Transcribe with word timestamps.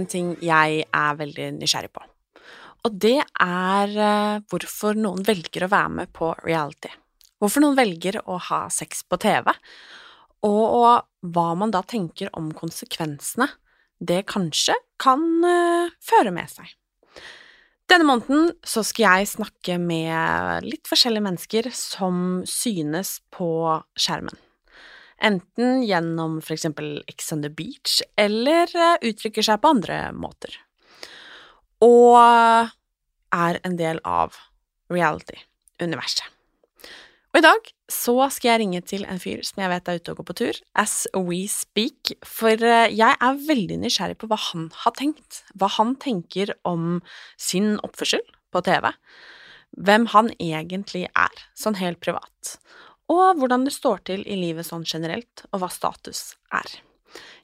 En 0.00 0.08
ting 0.08 0.32
jeg 0.40 0.84
er 0.88 1.20
veldig 1.20 1.52
nysgjerrig 1.58 1.92
på. 1.92 2.04
Og 2.88 2.96
det 2.96 3.18
er 3.20 3.92
eh, 3.92 4.42
hvorfor 4.48 4.96
noen 4.96 5.24
velger 5.26 5.66
å 5.66 5.72
være 5.72 5.94
med 6.00 6.12
på 6.16 6.32
reality. 6.46 6.88
Hvorfor 7.40 7.64
noen 7.64 7.76
velger 7.76 8.20
å 8.24 8.38
ha 8.50 8.62
sex 8.72 9.04
på 9.04 9.18
TV. 9.20 9.50
Og 10.48 11.04
hva 11.20 11.48
man 11.60 11.72
da 11.74 11.82
tenker 11.84 12.32
om 12.36 12.48
konsekvensene 12.56 13.50
det 14.00 14.22
kanskje 14.32 14.76
kan 15.00 15.20
eh, 15.44 15.92
føre 16.00 16.32
med 16.32 16.48
seg. 16.48 16.72
Denne 17.90 18.06
måneden 18.06 18.52
så 18.64 18.84
skal 18.86 19.18
jeg 19.18 19.32
snakke 19.34 19.76
med 19.82 20.64
litt 20.64 20.88
forskjellige 20.88 21.26
mennesker 21.26 21.68
som 21.74 22.40
synes 22.48 23.18
på 23.34 23.50
skjermen. 23.98 24.38
Enten 25.20 25.82
gjennom 25.84 26.38
eksempel 26.40 27.02
Ex 27.10 27.32
on 27.34 27.44
the 27.44 27.50
Beach, 27.52 28.00
eller 28.16 28.70
eh, 28.72 28.96
uttrykker 29.10 29.44
seg 29.44 29.60
på 29.60 29.72
andre 29.74 30.02
måter. 30.16 30.56
Og 31.84 32.16
er 33.30 33.60
en 33.64 33.76
del 33.78 34.00
av 34.04 34.36
reality-universet. 34.90 36.26
Og 37.30 37.38
i 37.38 37.44
dag 37.44 37.68
så 37.90 38.14
skal 38.34 38.48
jeg 38.48 38.60
ringe 38.64 38.80
til 38.82 39.04
en 39.06 39.20
fyr 39.22 39.44
som 39.46 39.60
jeg 39.62 39.70
vet 39.70 39.88
er 39.88 40.00
ute 40.00 40.12
og 40.12 40.20
går 40.20 40.26
på 40.30 40.36
tur, 40.40 40.56
as 40.74 41.04
we 41.14 41.44
speak, 41.50 42.14
for 42.26 42.58
eh, 42.58 42.90
jeg 42.90 43.14
er 43.14 43.44
veldig 43.46 43.78
nysgjerrig 43.84 44.18
på 44.18 44.30
hva 44.30 44.38
han 44.48 44.66
har 44.82 44.96
tenkt, 44.98 45.44
hva 45.54 45.70
han 45.76 45.94
tenker 46.02 46.56
om 46.66 46.98
sin 47.38 47.76
oppførsel 47.86 48.24
på 48.50 48.64
TV, 48.66 48.90
hvem 49.78 50.08
han 50.10 50.32
egentlig 50.42 51.06
er, 51.14 51.44
sånn 51.54 51.78
helt 51.78 52.02
privat, 52.02 52.56
og 53.10 53.40
hvordan 53.40 53.66
det 53.66 53.74
står 53.74 54.04
til 54.06 54.22
i 54.22 54.38
livet 54.38 54.68
sånn 54.68 54.86
generelt, 54.86 55.44
og 55.50 55.64
hva 55.64 55.70
status 55.72 56.36
er. 56.54 56.78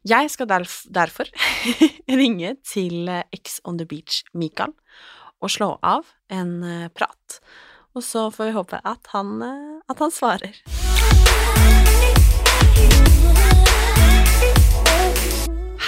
Jeg 0.07 0.31
skal 0.31 0.47
derf 0.47 0.85
derfor 0.95 1.27
ringe 2.21 2.55
til 2.63 3.09
eh, 3.11 3.25
Ex 3.35 3.59
on 3.67 3.81
the 3.81 3.87
Beach 3.89 4.23
Mikael 4.31 4.77
og 5.43 5.51
slå 5.51 5.73
av 5.83 6.07
en 6.31 6.61
eh, 6.63 6.87
prat. 6.95 7.41
Og 7.99 8.05
så 8.07 8.29
får 8.31 8.53
vi 8.53 8.55
håpe 8.55 8.79
at 8.87 9.11
han, 9.17 9.35
eh, 9.43 9.83
at 9.91 10.05
han 10.05 10.15
svarer. 10.15 10.63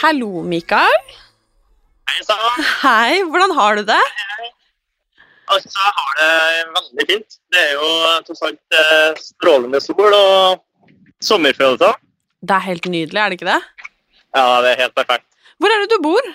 Hallo, 0.02 0.42
Mikael. 0.42 1.00
Hei 2.08 2.22
sann. 2.26 2.66
Hei, 2.82 3.22
hvordan 3.30 3.54
har 3.54 3.78
du 3.78 3.86
det? 3.86 4.02
Altså, 5.48 5.70
jeg 5.72 5.92
har 5.98 6.10
det 6.18 6.30
veldig 6.76 7.06
fint. 7.10 7.36
Det 7.54 7.60
er 7.62 7.72
jo 7.78 7.88
tross 8.26 8.42
alt 8.48 8.76
eh, 8.80 9.20
strålende 9.22 9.80
sol 9.80 10.16
og 10.18 10.60
sommerfølelser. 11.24 11.94
Det 12.44 12.54
er 12.54 12.64
helt 12.68 12.84
nydelig, 12.92 13.18
er 13.18 13.32
det 13.32 13.38
ikke 13.40 13.48
det? 13.50 13.60
Ja, 14.36 14.44
det 14.62 14.74
er 14.74 14.82
helt 14.84 14.94
perfekt. 14.94 15.24
Hvor 15.58 15.72
er 15.74 15.82
det 15.82 15.90
du 15.90 16.02
bor? 16.04 16.28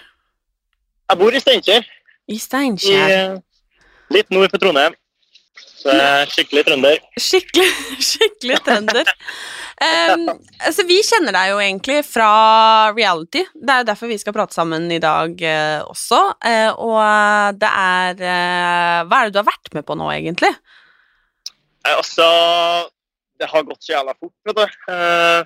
Jeg 1.11 1.19
bor 1.19 1.35
i 1.37 1.39
Steinkjer, 1.43 1.85
I 2.27 2.37
Steinkjer. 2.41 3.13
eh, 3.13 3.37
litt 4.11 4.29
nord 4.33 4.49
for 4.51 4.57
Trondheim. 4.63 4.95
Så 5.53 5.91
er 5.91 6.29
skikkelig 6.31 6.63
trønder. 6.67 7.01
Skikkelig, 7.19 7.67
skikkelig 8.11 8.59
trønder. 8.65 9.09
Um, 9.83 10.29
altså, 10.63 10.85
vi 10.87 11.01
kjenner 11.05 11.35
deg 11.35 11.51
jo 11.51 11.59
egentlig 11.61 11.97
fra 12.07 12.29
reality. 12.95 13.43
Det 13.53 13.73
er 13.73 13.83
jo 13.83 13.89
derfor 13.91 14.11
vi 14.11 14.19
skal 14.21 14.35
prate 14.35 14.55
sammen 14.55 14.87
i 14.95 15.01
dag 15.03 15.43
uh, 15.43 15.81
også. 15.91 16.21
Uh, 16.39 16.71
og 16.87 17.59
det 17.59 17.69
er 17.69 18.23
uh, 18.23 18.99
Hva 19.09 19.19
er 19.19 19.27
det 19.27 19.35
du 19.35 19.41
har 19.43 19.51
vært 19.51 19.75
med 19.75 19.85
på 19.87 19.97
nå, 19.99 20.07
egentlig? 20.15 20.53
Eh, 21.83 21.97
Altså, 21.97 22.27
det 23.39 23.49
har 23.51 23.65
gått 23.67 23.83
så 23.83 23.97
jævla 23.97 24.15
fort, 24.15 24.35
vet 24.47 24.59
du. 24.59 24.93
Eh, 24.93 25.41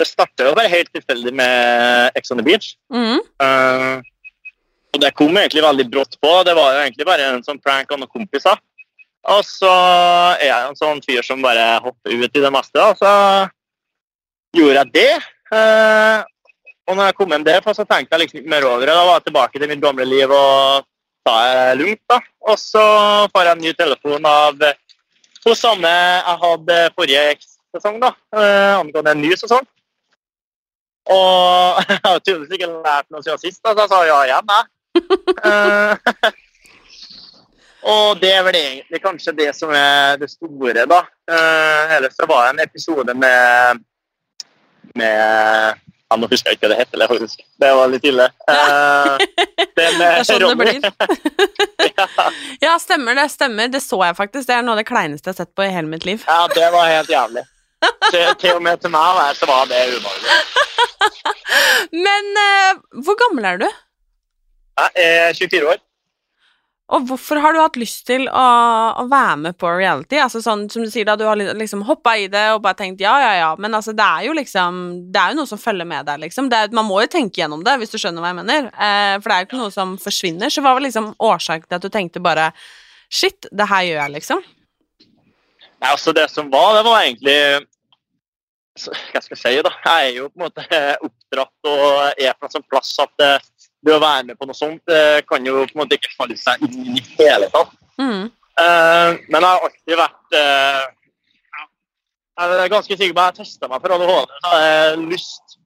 det 0.00 0.08
startet 0.08 0.48
jo 0.48 0.56
bare 0.56 0.72
helt 0.72 0.90
tilfeldig 0.94 1.32
med 1.36 2.16
Ex 2.18 2.32
on 2.32 2.40
the 2.40 2.46
Beach. 2.46 2.72
Mm. 2.92 3.20
Eh, 3.20 4.00
og 4.90 5.02
det 5.04 5.12
kom 5.14 5.36
egentlig 5.36 5.62
veldig 5.62 5.86
brått 5.92 6.16
på. 6.18 6.32
Det 6.46 6.56
var 6.58 6.74
jo 6.74 6.82
egentlig 6.86 7.06
bare 7.06 7.28
en 7.30 7.44
sånn 7.46 7.60
prank 7.62 7.92
av 7.92 8.00
noen 8.00 8.10
kompiser. 8.10 8.58
Og 9.28 9.44
så 9.44 9.70
er 10.40 10.46
jeg 10.46 10.68
en 10.68 10.78
sånn 10.78 11.02
fyr 11.04 11.24
som 11.26 11.42
bare 11.44 11.80
hopper 11.84 12.14
ut 12.14 12.36
i 12.38 12.44
det 12.44 12.52
meste. 12.52 12.76
Da. 12.80 12.94
Så 12.96 13.10
gjorde 14.56 14.84
jeg 14.84 14.92
det. 14.94 15.10
Eh, 15.52 16.22
og 16.88 16.96
når 16.96 17.10
jeg 17.10 17.18
kom 17.18 17.34
hjem 17.34 17.44
derfra, 17.46 17.74
så 17.76 17.84
tenkte 17.84 18.16
jeg 18.16 18.24
liksom 18.24 18.40
ikke 18.40 18.54
mer 18.54 18.66
over 18.66 18.86
det. 18.86 18.94
Da 18.96 19.04
var 19.04 19.20
jeg 19.20 19.28
tilbake 19.28 19.60
til 19.60 19.70
mitt 19.70 19.82
gamle 19.84 20.06
liv 20.08 20.32
og 20.32 20.86
ta 21.28 21.36
det 21.44 21.78
lugnt. 21.82 22.02
da. 22.08 22.20
Og 22.48 22.56
så 22.58 22.84
får 23.34 23.46
jeg 23.46 23.58
en 23.58 23.64
ny 23.66 23.74
telefon 23.76 24.30
av 24.30 24.64
hun 25.44 25.56
samme 25.56 25.88
jeg 25.88 26.36
hadde 26.42 26.78
forrige 26.96 27.22
sesong, 27.72 28.00
da, 28.02 28.10
eh, 28.36 28.74
angående 28.76 29.14
en 29.14 29.22
ny 29.22 29.30
sesong. 29.40 29.64
Og 31.10 31.80
jeg 31.88 32.00
har 32.04 32.20
tydeligvis 32.20 32.58
ikke 32.58 32.68
lært 32.74 33.08
noe 33.08 33.24
siden 33.24 33.40
sist, 33.40 33.62
da, 33.64 33.72
så 33.72 33.86
jeg 33.86 33.92
sa 33.92 34.00
ja 34.08 34.20
igjen, 34.28 34.54
jeg. 35.48 36.34
Og 37.82 38.18
det 38.20 38.32
er 38.36 38.42
vel 38.44 38.56
egentlig 38.58 39.00
kanskje 39.02 39.32
det 39.38 39.50
som 39.56 39.70
er 39.74 40.16
det 40.20 40.28
store, 40.30 40.84
da. 40.90 40.98
Eh, 41.30 41.94
ellers 41.96 42.16
så 42.18 42.26
var 42.28 42.44
det 42.46 42.50
en 42.56 42.64
episode 42.68 43.14
med 43.16 43.80
med 44.98 45.76
ja, 46.10 46.16
Nå 46.18 46.26
husker 46.26 46.50
jeg 46.50 46.58
ikke 46.58 46.66
hva 46.66 46.74
det 46.74 46.80
heter, 46.80 47.04
faktisk. 47.06 47.42
Det 47.62 47.68
var 47.78 47.86
litt 47.92 48.04
ille. 48.10 48.24
Eh, 48.50 49.20
det 49.78 49.84
er 49.86 50.24
sånn 50.26 50.42
det 50.42 50.56
blir. 50.58 50.88
ja, 51.86 52.06
Ja, 52.66 52.72
stemmer 52.82 53.14
det. 53.14 53.28
stemmer. 53.30 53.68
Det 53.70 53.80
så 53.84 54.00
jeg 54.02 54.16
faktisk. 54.18 54.48
Det 54.48 54.56
er 54.56 54.64
noe 54.66 54.74
av 54.74 54.82
det 54.82 54.88
kleineste 54.90 55.30
jeg 55.30 55.36
har 55.38 55.44
sett 55.44 55.54
på 55.54 55.64
i 55.68 55.70
hele 55.70 55.86
mitt 55.92 56.04
liv. 56.08 56.24
ja, 56.26 56.40
det 56.54 56.66
var 56.74 56.90
helt 56.90 57.12
jævlig. 57.14 57.44
Til, 58.10 58.26
til 58.42 58.56
og 58.58 58.62
med 58.66 58.80
til 58.82 58.90
meg 58.92 59.14
var- 59.16 59.38
så 59.38 59.46
var 59.48 59.70
det 59.70 59.78
ubehagelig. 59.94 60.40
Men 62.06 62.34
eh, 62.42 62.82
hvor 63.06 63.16
gammel 63.22 63.46
er 63.54 63.62
du? 63.62 63.68
Jeg 64.80 65.06
er 65.06 65.32
24 65.38 65.70
år. 65.76 65.78
Og 66.90 67.04
hvorfor 67.06 67.38
har 67.38 67.54
du 67.54 67.60
hatt 67.60 67.76
lyst 67.78 68.02
til 68.08 68.24
å, 68.26 68.46
å 68.98 69.04
være 69.10 69.36
med 69.44 69.56
på 69.60 69.70
reality? 69.78 70.18
Altså 70.18 70.40
sånn 70.42 70.64
som 70.72 70.82
du 70.82 70.90
sier 70.90 71.06
da, 71.06 71.14
du 71.18 71.22
har 71.28 71.38
liksom 71.38 71.84
hoppa 71.86 72.16
i 72.18 72.26
det 72.30 72.48
og 72.56 72.64
bare 72.64 72.80
tenkt 72.80 73.02
ja, 73.04 73.12
ja, 73.22 73.30
ja, 73.38 73.50
men 73.62 73.76
altså 73.78 73.94
det 73.94 74.06
er 74.06 74.26
jo 74.26 74.34
liksom 74.34 74.80
Det 75.14 75.20
er 75.22 75.32
jo 75.32 75.38
noe 75.38 75.50
som 75.50 75.60
følger 75.60 75.86
med 75.86 76.08
deg, 76.08 76.18
liksom. 76.24 76.48
Det 76.50 76.58
er, 76.58 76.74
man 76.74 76.88
må 76.88 76.98
jo 77.04 77.12
tenke 77.12 77.42
gjennom 77.42 77.62
det, 77.66 77.76
hvis 77.78 77.94
du 77.94 77.98
skjønner 78.00 78.24
hva 78.24 78.32
jeg 78.32 78.40
mener. 78.40 78.70
Eh, 78.74 79.14
for 79.20 79.30
det 79.30 79.36
er 79.36 79.44
jo 79.44 79.48
ikke 79.50 79.60
noe 79.62 79.74
som 79.74 79.96
forsvinner. 80.02 80.50
Så 80.50 80.64
hva 80.64 80.74
var 80.74 80.84
liksom 80.84 81.12
årsaken 81.30 81.68
til 81.68 81.78
at 81.78 81.86
du 81.86 81.92
tenkte 81.94 82.24
bare 82.24 82.50
Shit, 83.10 83.48
det 83.50 83.66
her 83.66 83.86
gjør 83.86 83.96
jeg, 83.98 84.14
liksom? 84.18 84.42
Nei, 85.80 85.88
altså 85.90 86.14
Det 86.14 86.26
som 86.30 86.50
var, 86.50 86.74
det 86.78 86.84
var 86.86 87.06
egentlig 87.06 87.38
Hva 88.82 89.22
skal 89.22 89.36
jeg 89.36 89.40
si, 89.40 89.54
da? 89.66 89.72
Jeg 89.86 90.10
er 90.10 90.18
jo 90.18 90.28
på 90.30 90.40
en 90.40 90.46
måte 90.48 90.82
oppdratt 91.06 91.70
og 91.70 92.18
er 92.18 92.34
fra 92.34 92.50
en 92.50 92.54
sånn 92.58 92.68
plass 92.70 92.92
at 93.02 93.26
det, 93.80 93.94
å 93.94 94.02
være 94.02 94.26
med 94.30 94.38
på 94.38 94.48
noe 94.48 94.56
sånt 94.56 94.82
det 94.88 95.24
kan 95.28 95.44
jo 95.46 95.64
på 95.64 95.74
en 95.74 95.82
måte 95.82 95.96
ikke 95.96 96.12
falle 96.16 96.36
seg 96.38 96.62
inn 96.66 96.92
i 96.92 97.00
det 97.00 97.04
hele 97.18 97.48
tatt. 97.52 97.72
Mm. 98.00 98.26
Eh, 98.60 99.10
men 99.28 99.38
jeg 99.38 99.46
har 99.46 99.68
alltid 99.68 100.00
vært 100.00 100.36
eh, 100.36 100.82
Jeg 102.40 102.58
er 102.64 102.72
ganske 102.72 102.96
sikker 102.96 103.16
på 103.16 103.24
at 103.24 103.38
jeg 103.40 103.46
testa 103.46 103.68
meg 103.70 103.82
for 103.82 103.94
ADHD, 103.96 104.34
så 104.34 104.52
hadde 104.52 104.68
jeg 104.68 105.06
lyst. 105.14 105.56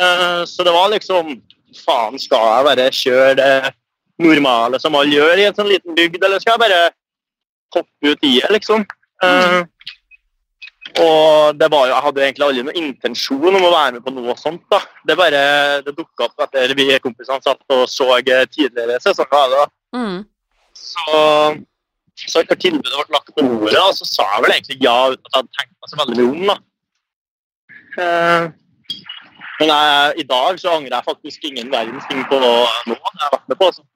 Eh, 0.00 0.42
så 0.50 0.66
det 0.66 0.74
var 0.74 0.92
liksom 0.92 1.34
Faen, 1.74 2.20
skal 2.22 2.44
jeg 2.50 2.66
bare 2.68 2.90
kjøre 2.94 3.32
det 3.40 3.54
normale 4.22 4.78
som 4.78 4.94
alle 4.94 5.16
gjør 5.16 5.40
i 5.40 5.46
en 5.48 5.56
sånn 5.56 5.70
liten 5.72 5.96
bygd, 5.96 6.20
eller 6.22 6.42
skal 6.42 6.54
jeg 6.54 6.62
bare 6.62 6.82
hoppe 7.74 8.12
ut 8.12 8.26
i 8.28 8.36
det, 8.38 8.50
liksom. 8.54 8.84
Eh, 9.24 9.56
og 11.04 11.58
det 11.60 11.68
var 11.72 11.86
jo, 11.86 11.92
jeg 11.92 12.04
hadde 12.06 12.24
egentlig 12.24 12.46
aldri 12.46 12.64
noen 12.64 12.80
intensjon 12.80 13.58
om 13.58 13.66
å 13.68 13.72
være 13.72 13.96
med 13.96 14.04
på 14.06 14.14
noe 14.16 14.34
sånt. 14.40 14.64
da. 14.72 14.80
Det 15.06 15.16
bare, 15.18 15.42
det 15.86 15.94
dukka 15.96 16.28
opp 16.28 16.44
etter 16.46 16.74
vi 16.78 16.88
kompisene 17.04 17.44
satt 17.44 17.76
og 17.76 17.84
så 17.90 18.08
tidligere 18.24 18.98
sesonger. 19.04 19.54
da. 19.54 19.66
Mm. 19.96 20.18
Så, 20.74 21.22
så 22.26 22.42
etter 22.42 22.58
tilbudet 22.60 22.98
ble 22.98 23.16
lagt 23.16 23.32
på 23.32 23.46
bordet, 23.46 23.76
da, 23.78 23.88
så 23.94 24.08
sa 24.08 24.28
jeg 24.34 24.44
vel 24.44 24.56
egentlig 24.56 24.80
ja 24.82 24.98
uten 25.12 25.24
at 25.24 25.32
jeg 25.32 25.40
hadde 25.40 25.56
tenkt 25.60 25.74
meg 25.78 25.92
så 25.92 26.00
veldig 26.02 26.18
mye 26.20 26.34
om. 26.34 26.44
da. 26.52 26.58
Eh, 28.04 28.52
men 29.60 29.70
jeg, 29.70 30.14
i 30.18 30.28
dag 30.28 30.58
så 30.58 30.76
angrer 30.76 30.96
jeg 30.96 31.08
faktisk 31.08 31.50
ingen 31.50 31.70
verdens 31.72 32.06
ting 32.10 32.24
på 32.30 32.40
noe 32.42 32.64
jeg 32.90 32.98
har 33.22 33.36
vært 33.36 33.50
med 33.52 33.60
på. 33.60 33.70
altså. 33.70 33.86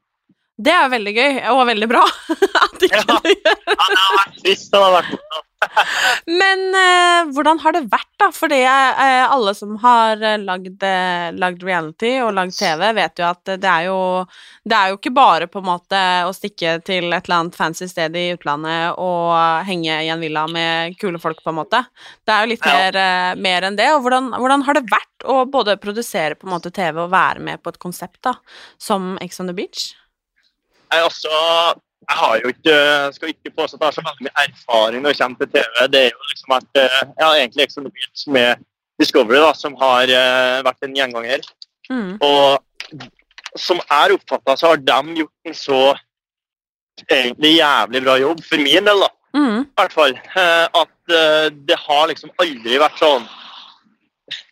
Det 0.58 0.72
er 0.74 0.88
veldig 0.90 1.12
gøy, 1.14 1.36
og 1.54 1.66
veldig 1.68 1.86
bra. 1.90 2.00
at 2.64 2.82
ikke 2.82 2.98
Ja. 2.98 3.18
du 3.22 3.28
gjør 3.30 3.60
Ja, 3.68 3.84
det 3.92 4.00
har 4.00 4.16
vært 4.18 4.40
trist. 4.42 4.72
Det 4.72 4.80
har 4.82 4.96
vært. 4.98 5.20
Men 6.40 6.60
eh, 6.78 7.30
hvordan 7.34 7.58
har 7.64 7.74
det 7.74 7.80
vært, 7.90 8.10
da? 8.20 8.28
For 8.34 8.52
eh, 8.54 9.24
alle 9.26 9.54
som 9.58 9.72
har 9.82 10.20
eh, 10.22 10.36
lagd, 10.42 10.82
eh, 10.86 11.28
lagd 11.34 11.62
reality 11.66 12.12
og 12.22 12.30
lagd 12.36 12.54
TV, 12.54 12.84
vet 12.94 13.18
jo 13.22 13.26
at 13.26 13.52
det 13.58 13.66
er 13.70 13.88
jo 13.88 13.96
Det 14.68 14.76
er 14.78 14.90
jo 14.92 14.98
ikke 15.00 15.12
bare 15.16 15.48
på 15.50 15.58
en 15.62 15.66
måte 15.70 16.00
å 16.28 16.32
stikke 16.36 16.76
til 16.86 17.08
et 17.10 17.26
eller 17.26 17.38
annet 17.40 17.58
fancy 17.58 17.86
sted 17.90 18.14
i 18.18 18.26
utlandet 18.36 18.98
og 19.02 19.34
henge 19.66 19.94
i 20.04 20.10
en 20.12 20.20
villa 20.22 20.44
med 20.50 20.94
kule 21.00 21.18
folk, 21.22 21.40
på 21.42 21.50
en 21.54 21.58
måte. 21.62 21.82
Det 22.26 22.34
er 22.34 22.44
jo 22.44 22.52
litt 22.54 22.66
Ja. 22.66 22.74
mer, 22.78 22.96
eh, 23.04 23.34
mer 23.48 23.62
enn 23.70 23.78
det. 23.78 23.88
Og 23.94 24.02
hvordan, 24.06 24.30
hvordan 24.38 24.66
har 24.66 24.74
det 24.78 24.86
vært 24.90 25.26
å 25.26 25.42
både 25.50 25.78
produsere 25.82 26.34
på 26.38 26.46
en 26.46 26.54
måte 26.54 26.70
TV 26.74 27.02
og 27.06 27.10
være 27.14 27.40
med 27.40 27.62
på 27.62 27.70
et 27.74 27.78
konsept 27.82 28.20
da, 28.22 28.34
som 28.78 29.16
Ex 29.22 29.40
on 29.40 29.46
the 29.50 29.54
Beach? 29.56 29.94
Jeg, 30.92 31.04
også, 31.04 31.30
jeg 32.08 32.16
har 32.22 32.34
jo 32.42 32.48
ikke, 32.54 32.76
skal 33.16 33.32
ikke 33.34 33.54
påstå 33.56 33.76
at 33.76 33.80
jeg 33.82 33.88
har 33.88 33.96
så 33.98 34.04
veldig 34.06 34.26
mye 34.28 34.44
erfaring 34.46 35.02
når 35.04 35.12
det 35.14 35.20
kommer 35.20 35.38
til 35.44 35.52
TV. 35.54 35.86
Det 35.92 36.00
er 36.06 36.10
jo 36.14 36.28
liksom 36.32 36.56
at 36.58 36.82
Jeg 36.82 37.24
har 37.26 37.36
egentlig 37.36 37.66
ikke 37.66 37.76
så 37.76 37.84
mye 37.84 37.94
begynt 37.98 38.26
med 38.38 38.66
Discovery 38.98 39.38
da, 39.38 39.52
som 39.54 39.76
har 39.78 40.10
eh, 40.10 40.58
vært 40.66 40.82
en 40.86 40.96
gjenganger. 40.98 41.44
Mm. 41.92 42.16
Og 42.24 42.98
som 43.56 43.78
jeg 43.80 44.16
oppfatta, 44.16 44.56
så 44.58 44.72
har 44.72 44.80
de 44.82 45.18
gjort 45.20 45.50
en 45.50 45.54
så 45.56 45.82
egentlig 47.06 47.52
jævlig 47.60 48.02
bra 48.02 48.16
jobb, 48.18 48.40
for 48.44 48.64
min 48.64 48.88
del, 48.90 49.04
da. 49.04 49.10
Mm. 49.38 49.60
I 49.62 49.78
hvert 49.78 49.94
fall. 49.94 50.16
eh, 50.40 50.66
At 50.82 51.14
eh, 51.14 51.50
det 51.68 51.76
har 51.84 52.08
liksom 52.10 52.32
aldri 52.42 52.78
vært 52.80 52.96
sånn 52.98 53.26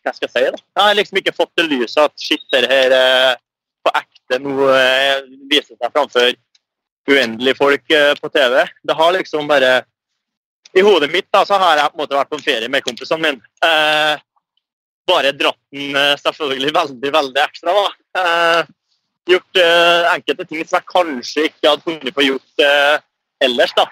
Hva 0.05 0.13
skal 0.13 0.29
jeg 0.29 0.33
si, 0.35 0.43
da? 0.53 0.61
Jeg 0.61 0.85
har 0.85 0.99
liksom 1.01 1.19
ikke 1.21 1.35
fått 1.37 1.53
det 1.59 1.67
lyset 1.71 2.03
at 2.05 2.15
shit, 2.21 2.45
det 2.53 2.69
her 2.71 2.95
på 3.85 3.93
ekte 3.93 4.16
nå 4.43 4.69
eh, 4.75 5.25
viser 5.51 5.77
seg 5.77 5.93
framfor 5.93 6.33
uendelige 7.07 7.59
folk 7.59 7.91
eh, 7.95 8.15
på 8.21 8.31
TV. 8.35 8.65
Det 8.83 8.97
har 8.99 9.13
liksom 9.15 9.47
bare 9.51 9.85
I 10.77 10.83
hodet 10.85 11.09
mitt 11.13 11.29
da, 11.33 11.45
så 11.47 11.57
har 11.61 11.79
jeg 11.79 11.93
på 11.93 11.97
en 11.97 12.03
måte 12.03 12.17
vært 12.19 12.33
på 12.33 12.41
ferie 12.43 12.69
med 12.69 12.85
kompisene 12.85 13.23
mine. 13.23 13.53
Eh, 13.65 14.17
bare 15.07 15.31
dratt 15.33 15.61
den 15.73 15.95
eh, 15.97 16.17
selvfølgelig 16.21 16.75
veldig, 16.75 17.13
veldig 17.15 17.43
ekstra. 17.45 17.77
da. 17.77 17.87
Eh, 18.21 18.75
gjort 19.33 19.63
eh, 19.63 20.11
enkelte 20.13 20.45
ting 20.45 20.67
som 20.67 20.81
jeg 20.81 20.91
kanskje 20.91 21.47
ikke 21.49 21.71
hadde 21.71 21.87
funnet 21.87 22.15
på 22.15 22.25
å 22.25 22.29
gjort 22.33 22.67
ellers. 23.47 23.73
da. 23.79 23.87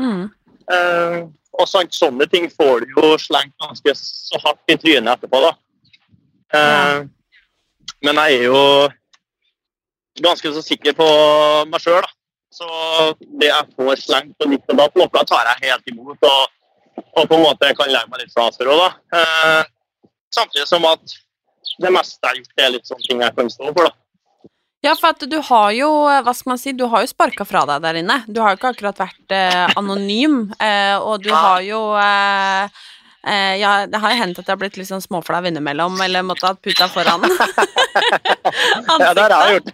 Mm. 0.00 0.24
Eh, 0.72 1.18
og 1.60 1.68
sånt, 1.68 1.92
sånne 1.94 2.26
ting 2.30 2.46
får 2.52 2.84
du 2.86 2.94
jo 2.96 3.10
slengt 3.20 3.56
ganske 3.60 3.94
så 3.98 4.38
hardt 4.44 4.72
i 4.72 4.78
trynet 4.80 5.18
etterpå, 5.18 5.42
da. 5.44 5.52
Eh, 6.54 7.08
Men 8.00 8.16
jeg 8.16 8.38
er 8.38 8.44
jo 8.48 8.60
ganske 10.18 10.52
så 10.54 10.62
sikker 10.64 10.96
på 10.98 11.06
meg 11.70 11.82
sjøl. 11.82 12.06
Så 12.50 12.66
det 13.38 13.50
jeg 13.50 13.74
får 13.76 14.00
slengt 14.02 14.34
på 14.38 14.48
ditt 14.50 14.72
og 14.72 14.80
datt, 14.80 14.96
noe 14.98 15.24
tar 15.28 15.52
jeg 15.52 15.70
helt 15.70 15.92
imot. 15.92 16.26
Og, 16.26 17.02
og 17.14 17.22
på 17.30 17.38
en 17.38 17.44
måte 17.46 17.70
kan 17.78 17.92
legge 17.92 18.10
meg 18.10 18.24
litt 18.24 18.34
fra 18.34 18.48
for 18.56 18.72
òg, 18.74 18.82
da. 18.82 19.20
Eh, 19.20 20.10
samtidig 20.34 20.66
som 20.68 20.86
at 20.90 21.18
det 21.80 21.92
meste 21.94 22.18
jeg 22.18 22.30
har 22.30 22.40
gjort, 22.40 22.62
er 22.64 22.72
litt 22.74 22.90
sånne 22.90 23.06
ting 23.06 23.22
jeg 23.22 23.36
kan 23.38 23.52
stå 23.54 23.70
for, 23.70 23.86
da. 23.86 23.96
Ja, 24.80 24.94
for 24.96 25.12
at 25.12 25.22
du 25.28 25.36
har 25.44 25.72
jo, 25.76 25.88
eh, 26.08 26.22
hva 26.24 26.32
skal 26.34 26.54
man 26.54 26.60
si, 26.60 26.72
du 26.72 26.86
har 26.88 27.04
jo 27.04 27.10
sparka 27.10 27.44
fra 27.44 27.66
deg 27.68 27.82
der 27.84 28.00
inne. 28.00 28.22
Du 28.26 28.40
har 28.40 28.54
jo 28.54 28.58
ikke 28.58 28.72
akkurat 28.74 29.02
vært 29.02 29.34
eh, 29.36 29.74
anonym, 29.76 30.46
eh, 30.56 30.96
og 30.96 31.22
du 31.22 31.30
har 31.34 31.60
jo 31.66 31.82
eh, 32.00 32.80
eh, 33.26 33.56
ja, 33.60 33.86
det 33.90 34.00
har 34.02 34.14
jo 34.14 34.20
hendt 34.22 34.38
at 34.40 34.46
jeg 34.46 34.54
har 34.54 34.60
blitt 34.60 34.78
litt 34.80 34.90
sånn 34.90 35.04
småflau 35.04 35.42
innimellom, 35.48 35.98
eller 36.04 36.26
måtte 36.26 36.48
ha 36.48 36.54
puta 36.56 36.88
foran 36.92 37.24
Ja, 39.00 39.14
det 39.14 39.22
har 39.22 39.34
jeg 39.34 39.60
gjort. 39.60 39.70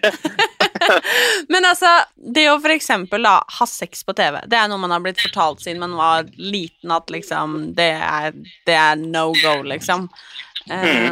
Men 1.52 1.66
altså, 1.68 1.90
det 2.34 2.46
å 2.50 2.58
for 2.62 2.74
eksempel 2.74 3.26
da, 3.26 3.38
ha 3.58 3.68
sex 3.68 4.04
på 4.06 4.14
TV, 4.16 4.40
det 4.50 4.58
er 4.58 4.70
noe 4.70 4.80
man 4.82 4.94
har 4.94 5.04
blitt 5.04 5.22
fortalt 5.22 5.62
siden 5.64 5.82
man 5.82 5.96
var 5.98 6.28
liten 6.36 6.92
at 6.94 7.12
liksom, 7.12 7.58
det 7.76 7.92
er, 7.96 8.34
det 8.68 8.76
er 8.76 8.98
no 9.00 9.28
go, 9.42 9.58
liksom. 9.66 10.08
Eh, 10.70 11.10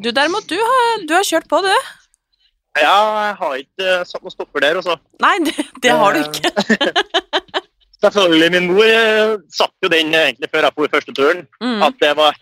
du 0.00 0.10
derimot, 0.10 0.48
du 0.48 0.58
har, 0.58 1.04
du 1.08 1.14
har 1.16 1.28
kjørt 1.28 1.48
på, 1.50 1.60
du. 1.64 1.72
Ja, 2.80 2.94
jeg 3.28 3.34
har 3.38 3.58
ikke 3.60 3.90
eh, 4.00 4.06
satt 4.08 4.24
noen 4.24 4.34
stopper 4.34 4.64
der, 4.64 4.80
altså. 4.80 4.98
Nei, 5.22 5.36
det, 5.46 5.68
det 5.84 5.94
har 5.94 6.16
du 6.16 6.24
ikke. 6.24 7.43
Selvfølgelig, 8.04 8.50
min 8.52 8.66
mor 8.70 8.84
eh, 8.84 9.34
satt 9.52 9.72
jo 9.82 9.88
den 9.92 10.12
egentlig 10.14 10.50
før 10.52 10.66
jeg 10.68 10.76
for 10.76 10.92
første 10.92 11.14
turen, 11.16 11.44
Mm. 11.60 11.82
at 11.86 11.94
det 12.02 12.12
var 12.18 12.36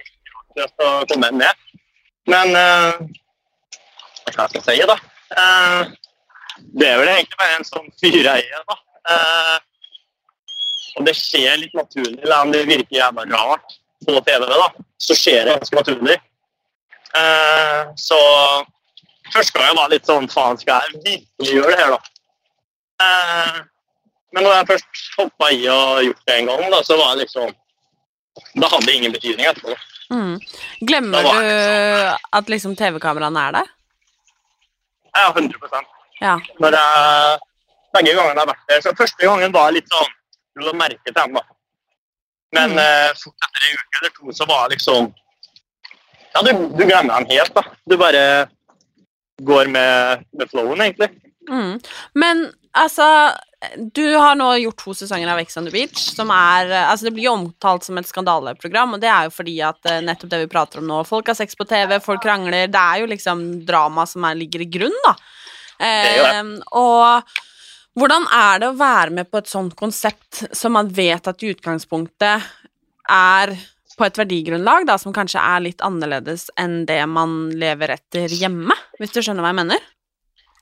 helt 0.59 0.83
å 0.87 0.93
komme 1.11 1.31
ned. 1.39 1.67
Men 2.31 2.55
uh, 2.55 2.99
hva 4.31 4.47
skal 4.49 4.59
jeg 4.61 4.65
si, 4.67 4.87
da? 4.87 4.97
Uh, 5.35 5.83
det 6.79 6.89
er 6.89 6.99
vel 7.01 7.11
egentlig 7.13 7.39
bare 7.41 7.57
en 7.59 7.67
sånn 7.67 7.89
fyr 8.01 8.19
jeg 8.21 8.45
er, 8.47 8.65
da. 8.69 8.77
Uh, 9.13 9.59
og 10.99 11.07
det 11.09 11.15
skjer 11.17 11.57
litt 11.63 11.75
naturlig, 11.75 12.21
selv 12.21 12.37
om 12.43 12.53
det 12.53 12.67
virker 12.69 12.99
jævla 12.99 13.25
rart 13.33 13.79
på 14.07 14.19
TV, 14.27 14.47
da. 14.51 14.69
Så 15.03 15.17
skjer 15.19 15.47
det 15.49 15.57
ganske 15.57 15.79
naturlig. 15.81 16.19
Uh, 17.17 17.91
så 17.99 18.19
første 19.33 19.57
gang 19.59 19.71
jeg 19.71 19.79
var 19.81 19.91
litt 19.93 20.09
sånn 20.09 20.31
Faen, 20.33 20.59
skal 20.61 20.85
jeg 20.87 21.03
virkelig 21.07 21.57
gjøre 21.59 21.75
det 21.75 21.81
her, 21.83 21.97
da? 21.97 22.01
Men 24.33 24.45
når 24.47 24.55
jeg 24.57 24.67
først 24.73 25.01
hoppa 25.19 25.49
i 25.53 25.67
og 25.69 26.03
gjort 26.07 26.23
det 26.29 26.37
en 26.41 26.47
gang, 26.51 26.63
da, 26.73 26.79
så 26.87 26.97
var 26.97 27.15
det 27.17 27.27
liksom 27.27 27.51
Da 28.57 28.69
hadde 28.73 28.87
det 28.89 28.95
ingen 28.97 29.13
betydning 29.13 29.47
etterpå. 29.51 29.75
Mm. 30.13 30.37
Glemmer 30.89 31.23
du 31.27 31.41
at 32.39 32.49
liksom 32.53 32.75
TV-kameraene 32.77 33.43
er 33.49 33.53
der? 33.59 33.71
Ja, 35.17 35.27
100% 35.33 35.85
Ja. 36.23 36.39
Når 36.61 36.77
jeg, 36.79 37.41
Begge 37.93 38.15
gangene 38.17 38.33
jeg 38.33 38.41
har 38.41 38.49
vært 38.49 38.69
der. 38.71 38.81
Så 38.81 38.95
første 38.97 39.27
gangen 39.27 39.53
var 39.53 39.69
jeg 39.69 39.83
litt 39.83 39.93
sånn 39.93 40.13
Du 40.57 40.63
la 40.67 40.73
merke 40.77 41.01
til 41.07 41.15
dem, 41.17 41.35
da. 41.37 41.43
Men 42.53 42.71
Mm. 42.73 42.79
eh, 42.79 43.13
fort 43.17 43.47
etter 43.47 43.69
en 43.69 43.77
uke 43.81 44.01
eller 44.01 44.11
to 44.17 44.33
så 44.37 44.47
var 44.49 44.69
det 44.69 44.77
liksom 44.79 45.13
Ja, 46.35 46.41
du, 46.43 46.53
du 46.77 46.85
glemmer 46.89 47.19
dem 47.21 47.29
helt, 47.37 47.55
da. 47.55 47.63
Du 47.89 47.97
bare 48.01 48.49
går 49.43 49.69
med, 49.69 50.25
med 50.33 50.49
flowen, 50.51 50.81
egentlig. 50.81 51.09
Mm. 51.51 51.81
Men 52.15 52.53
altså 52.75 53.05
Du 53.95 54.05
har 54.17 54.35
nå 54.35 54.49
gjort 54.59 54.81
to 54.83 54.95
sesonger 54.97 55.31
av 55.31 55.39
Ex 55.39 55.57
on 55.61 55.69
the 55.69 55.73
Beach, 55.75 56.01
som 56.17 56.33
er 56.35 56.73
Altså, 56.81 57.07
det 57.07 57.13
blir 57.15 57.29
jo 57.29 57.37
omtalt 57.37 57.87
som 57.87 57.99
et 58.01 58.09
skandaleprogram, 58.09 58.97
og 58.97 59.03
det 59.03 59.11
er 59.13 59.29
jo 59.29 59.35
fordi 59.37 59.55
at 59.63 59.87
eh, 59.87 60.01
nettopp 60.03 60.33
det 60.33 60.41
vi 60.43 60.51
prater 60.51 60.83
om 60.83 60.89
nå 60.91 61.03
Folk 61.07 61.31
har 61.31 61.39
sex 61.39 61.55
på 61.59 61.67
TV, 61.71 61.99
folk 62.03 62.25
krangler 62.25 62.67
Det 62.73 62.83
er 62.83 63.03
jo 63.03 63.11
liksom 63.13 63.45
drama 63.69 64.07
som 64.11 64.27
er, 64.27 64.39
ligger 64.41 64.65
i 64.65 64.71
grunn, 64.79 64.99
da. 65.07 65.15
Eh, 65.83 66.41
og 66.79 67.39
hvordan 67.99 68.27
er 68.33 68.63
det 68.63 68.73
å 68.73 68.79
være 68.79 69.15
med 69.19 69.31
på 69.31 69.43
et 69.43 69.51
sånt 69.51 69.77
konsept 69.79 70.45
som 70.57 70.75
man 70.79 70.89
vet 70.89 71.27
at 71.29 71.43
i 71.45 71.53
utgangspunktet 71.53 72.51
er 73.13 73.55
på 73.99 74.07
et 74.07 74.19
verdigrunnlag 74.19 74.87
da, 74.89 74.97
som 74.99 75.15
kanskje 75.15 75.43
er 75.43 75.65
litt 75.67 75.83
annerledes 75.85 76.49
enn 76.59 76.83
det 76.89 77.03
man 77.11 77.51
lever 77.59 77.99
etter 77.99 78.33
hjemme, 78.33 78.75
hvis 78.99 79.13
du 79.13 79.21
skjønner 79.21 79.45
hva 79.45 79.53
jeg 79.53 79.61
mener? 79.61 79.91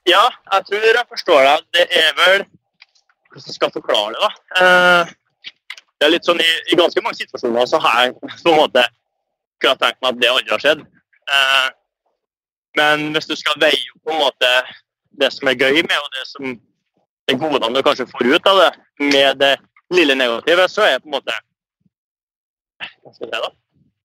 Ja, 0.09 0.25
jeg 0.57 0.67
tror 0.67 0.89
jeg 0.91 1.07
forstår 1.13 1.47
deg. 1.47 1.69
Det 1.77 1.87
er 2.01 2.17
vel 2.19 2.45
Hvordan 3.31 3.47
jeg 3.47 3.55
skal 3.55 3.71
forklare 3.75 4.15
det, 4.15 4.21
da? 4.21 4.31
Eh, 4.61 5.13
det 6.01 6.07
er 6.07 6.15
litt 6.15 6.27
sånn 6.27 6.41
i, 6.43 6.49
I 6.73 6.79
ganske 6.81 7.03
mange 7.05 7.19
situasjoner 7.21 7.69
så 7.71 7.79
har 7.85 8.07
jeg 8.07 8.17
på 8.19 8.51
en 8.51 8.59
måte 8.59 8.83
ikke 9.61 9.77
tenkt 9.79 10.01
meg 10.01 10.15
at 10.15 10.21
det 10.23 10.31
aldri 10.31 10.55
har 10.55 10.63
skjedd. 10.65 10.81
Eh, 11.37 11.69
men 12.81 13.11
hvis 13.15 13.29
du 13.29 13.37
skal 13.39 13.61
veie 13.61 13.79
opp 13.93 14.09
på 14.09 14.15
en 14.15 14.23
måte 14.23 14.51
det 15.21 15.29
som 15.35 15.51
er 15.51 15.59
gøy 15.59 15.83
med, 15.85 15.97
og 15.99 16.17
det 16.17 16.25
som 16.31 16.57
det 17.29 17.37
godene 17.39 17.77
du 17.77 17.85
kanskje 17.87 18.09
får 18.11 18.33
ut 18.33 18.51
av 18.51 18.63
det, 18.63 18.71
med 19.13 19.39
det 19.43 19.53
lille 19.95 20.17
negative, 20.19 20.67
så 20.73 20.87
er 20.89 20.97
det 20.97 21.05
på 21.05 21.11
en 21.11 21.19
måte 21.19 21.37
Hva 22.81 23.13
skal 23.13 23.27
jeg 23.27 23.35
si, 23.35 23.45
da? 23.45 23.53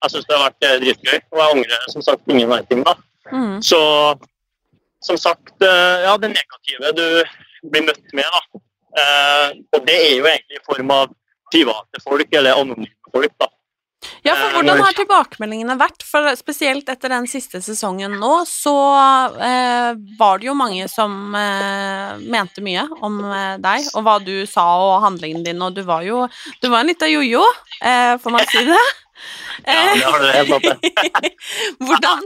Jeg 0.04 0.12
syns 0.12 0.28
det 0.28 0.36
har 0.36 0.46
vært 0.46 0.68
eh, 0.68 0.78
dritgøy, 0.84 1.18
og 1.32 1.40
jeg 1.42 1.56
angrer 1.56 1.90
som 1.94 2.04
sagt 2.06 2.30
ingen 2.30 2.56
ting. 2.70 2.84
da. 2.86 2.94
Mm. 3.32 3.58
Så 3.64 3.80
som 5.06 5.18
sagt, 5.22 5.54
ja, 5.62 6.14
det 6.18 6.34
negative 6.34 6.92
du 6.98 7.06
blir 7.72 7.86
møtt 7.88 8.14
med, 8.18 8.26
da. 8.26 8.62
Eh, 8.96 9.48
og 9.76 9.86
det 9.88 9.96
er 9.96 10.14
jo 10.16 10.30
egentlig 10.30 10.62
i 10.62 10.66
form 10.66 10.96
av 10.96 11.14
private 11.52 12.02
folk 12.04 12.40
eller 12.40 12.62
anonyme 12.62 13.14
folk, 13.14 13.36
da. 13.40 13.52
Ja, 14.26 14.36
for 14.36 14.50
Eh, 14.50 14.54
hvordan 14.58 14.82
har 14.82 14.96
tilbakemeldingene 14.98 15.78
vært? 15.80 16.04
For 16.06 16.28
spesielt 16.38 16.90
etter 16.92 17.12
den 17.14 17.28
siste 17.30 17.62
sesongen 17.64 18.18
nå, 18.22 18.34
så 18.50 18.76
eh, 19.42 19.92
var 20.20 20.42
det 20.42 20.50
jo 20.50 20.58
mange 20.58 20.88
som 20.92 21.36
eh, 21.38 22.22
mente 22.22 22.64
mye 22.66 22.86
om 23.06 23.20
eh, 23.26 23.56
deg, 23.64 23.90
og 23.94 24.06
hva 24.06 24.20
du 24.24 24.36
sa 24.50 24.66
og 24.82 25.02
handlingen 25.06 25.46
din, 25.46 25.62
og 25.62 25.76
du 25.78 25.84
var 25.88 26.06
jo 26.08 26.26
Du 26.62 26.70
var 26.70 26.84
en 26.84 26.92
lita 26.92 27.10
jojo, 27.10 27.44
eh, 27.82 28.16
får 28.22 28.38
man 28.38 28.48
si 28.52 28.68
det? 28.70 28.86
Ja, 29.66 29.94
det 29.96 30.04
har 30.04 30.20
du 30.20 30.26
helt 30.28 30.52
oppe. 30.58 30.74
hvordan, 31.88 32.26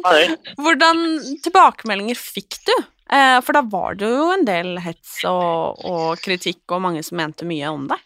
hvordan 0.57 1.03
tilbakemeldinger 1.45 2.17
fikk 2.17 2.57
du? 2.65 2.73
Eh, 3.09 3.39
for 3.41 3.57
da 3.57 3.63
var 3.65 3.97
det 3.97 4.09
jo 4.09 4.27
en 4.35 4.45
del 4.45 4.75
hets 4.83 5.23
og, 5.29 5.81
og 5.87 6.21
kritikk, 6.21 6.61
og 6.69 6.83
mange 6.85 7.01
som 7.05 7.17
mente 7.17 7.47
mye 7.49 7.71
om 7.73 7.87
deg. 7.89 8.03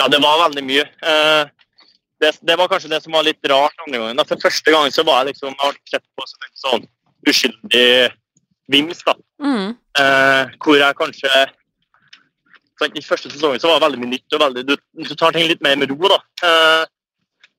Ja, 0.00 0.08
det 0.10 0.22
var 0.24 0.40
veldig 0.46 0.64
mye. 0.66 0.86
Eh, 1.04 1.42
det, 2.22 2.32
det 2.40 2.56
var 2.58 2.70
kanskje 2.70 2.90
det 2.92 3.02
som 3.04 3.14
var 3.14 3.26
litt 3.26 3.50
rart 3.50 3.84
andre 3.84 4.00
gangen. 4.00 4.24
For 4.30 4.40
første 4.42 4.74
gang 4.74 4.88
så 4.94 5.04
var 5.06 5.22
jeg 5.22 5.34
liksom 5.34 5.56
sett 5.90 6.04
på 6.16 6.26
som 6.30 6.46
en 6.46 6.56
sånn 6.64 6.86
uskyldig 7.28 7.86
vims. 8.72 9.02
da. 9.06 9.14
Mm. 9.42 9.74
Eh, 10.00 10.54
hvor 10.62 10.78
jeg 10.80 10.98
kanskje 10.98 11.30
sant, 12.80 12.96
I 12.98 13.04
første 13.04 13.30
sesongen 13.30 13.60
så 13.60 13.68
var 13.70 13.78
det 13.78 13.86
veldig 13.86 14.02
mye 14.02 14.14
nytt. 14.14 14.26
og 14.32 14.44
veldig, 14.46 14.64
Du, 14.70 14.76
du 15.04 15.14
tar 15.14 15.36
ting 15.36 15.50
litt 15.50 15.62
mer 15.62 15.76
med 15.76 15.92
ro. 15.92 16.00
da. 16.08 16.18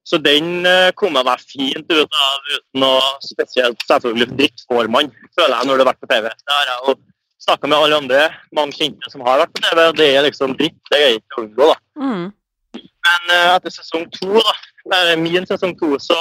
Så 0.04 0.20
den 0.20 0.66
kom 1.00 1.16
jeg 1.16 1.26
meg 1.26 1.44
fint 1.48 1.92
ut 1.94 2.18
av 2.20 2.50
uten 2.50 2.82
noe 2.84 3.04
spesielt 3.24 3.86
selvfølgelig 3.88 4.36
drittformann, 4.36 5.14
føler 5.32 5.56
jeg, 5.56 5.68
når 5.70 5.80
du 5.80 5.84
har 5.84 5.90
vært 5.94 6.02
på 6.04 6.10
TV. 6.12 6.28
Det 6.28 6.56
har 6.58 6.72
jeg 6.74 6.82
jo 6.90 6.96
snakka 7.44 7.68
med 7.68 7.78
alle 7.78 8.00
andre, 8.02 8.22
mange 8.56 8.76
kjente 8.78 9.12
som 9.12 9.24
har 9.28 9.42
vært 9.44 9.54
på 9.56 9.64
TV, 9.64 9.80
og 9.88 9.98
det 10.00 10.10
er 10.10 10.26
liksom 10.28 10.56
dritt. 10.60 10.80
Det 10.92 11.00
er 11.00 11.18
ikke 11.18 11.40
å 11.40 11.46
unngå. 11.46 11.70
da. 11.72 11.78
Mm. 12.04 12.28
Men 13.04 13.34
eh, 13.36 13.50
etter 13.56 13.74
sesong 13.74 14.06
to, 14.16 14.30
da, 14.38 14.54
eller 14.86 15.20
min 15.20 15.48
sesong 15.50 15.76
to, 15.80 15.96
så 16.02 16.20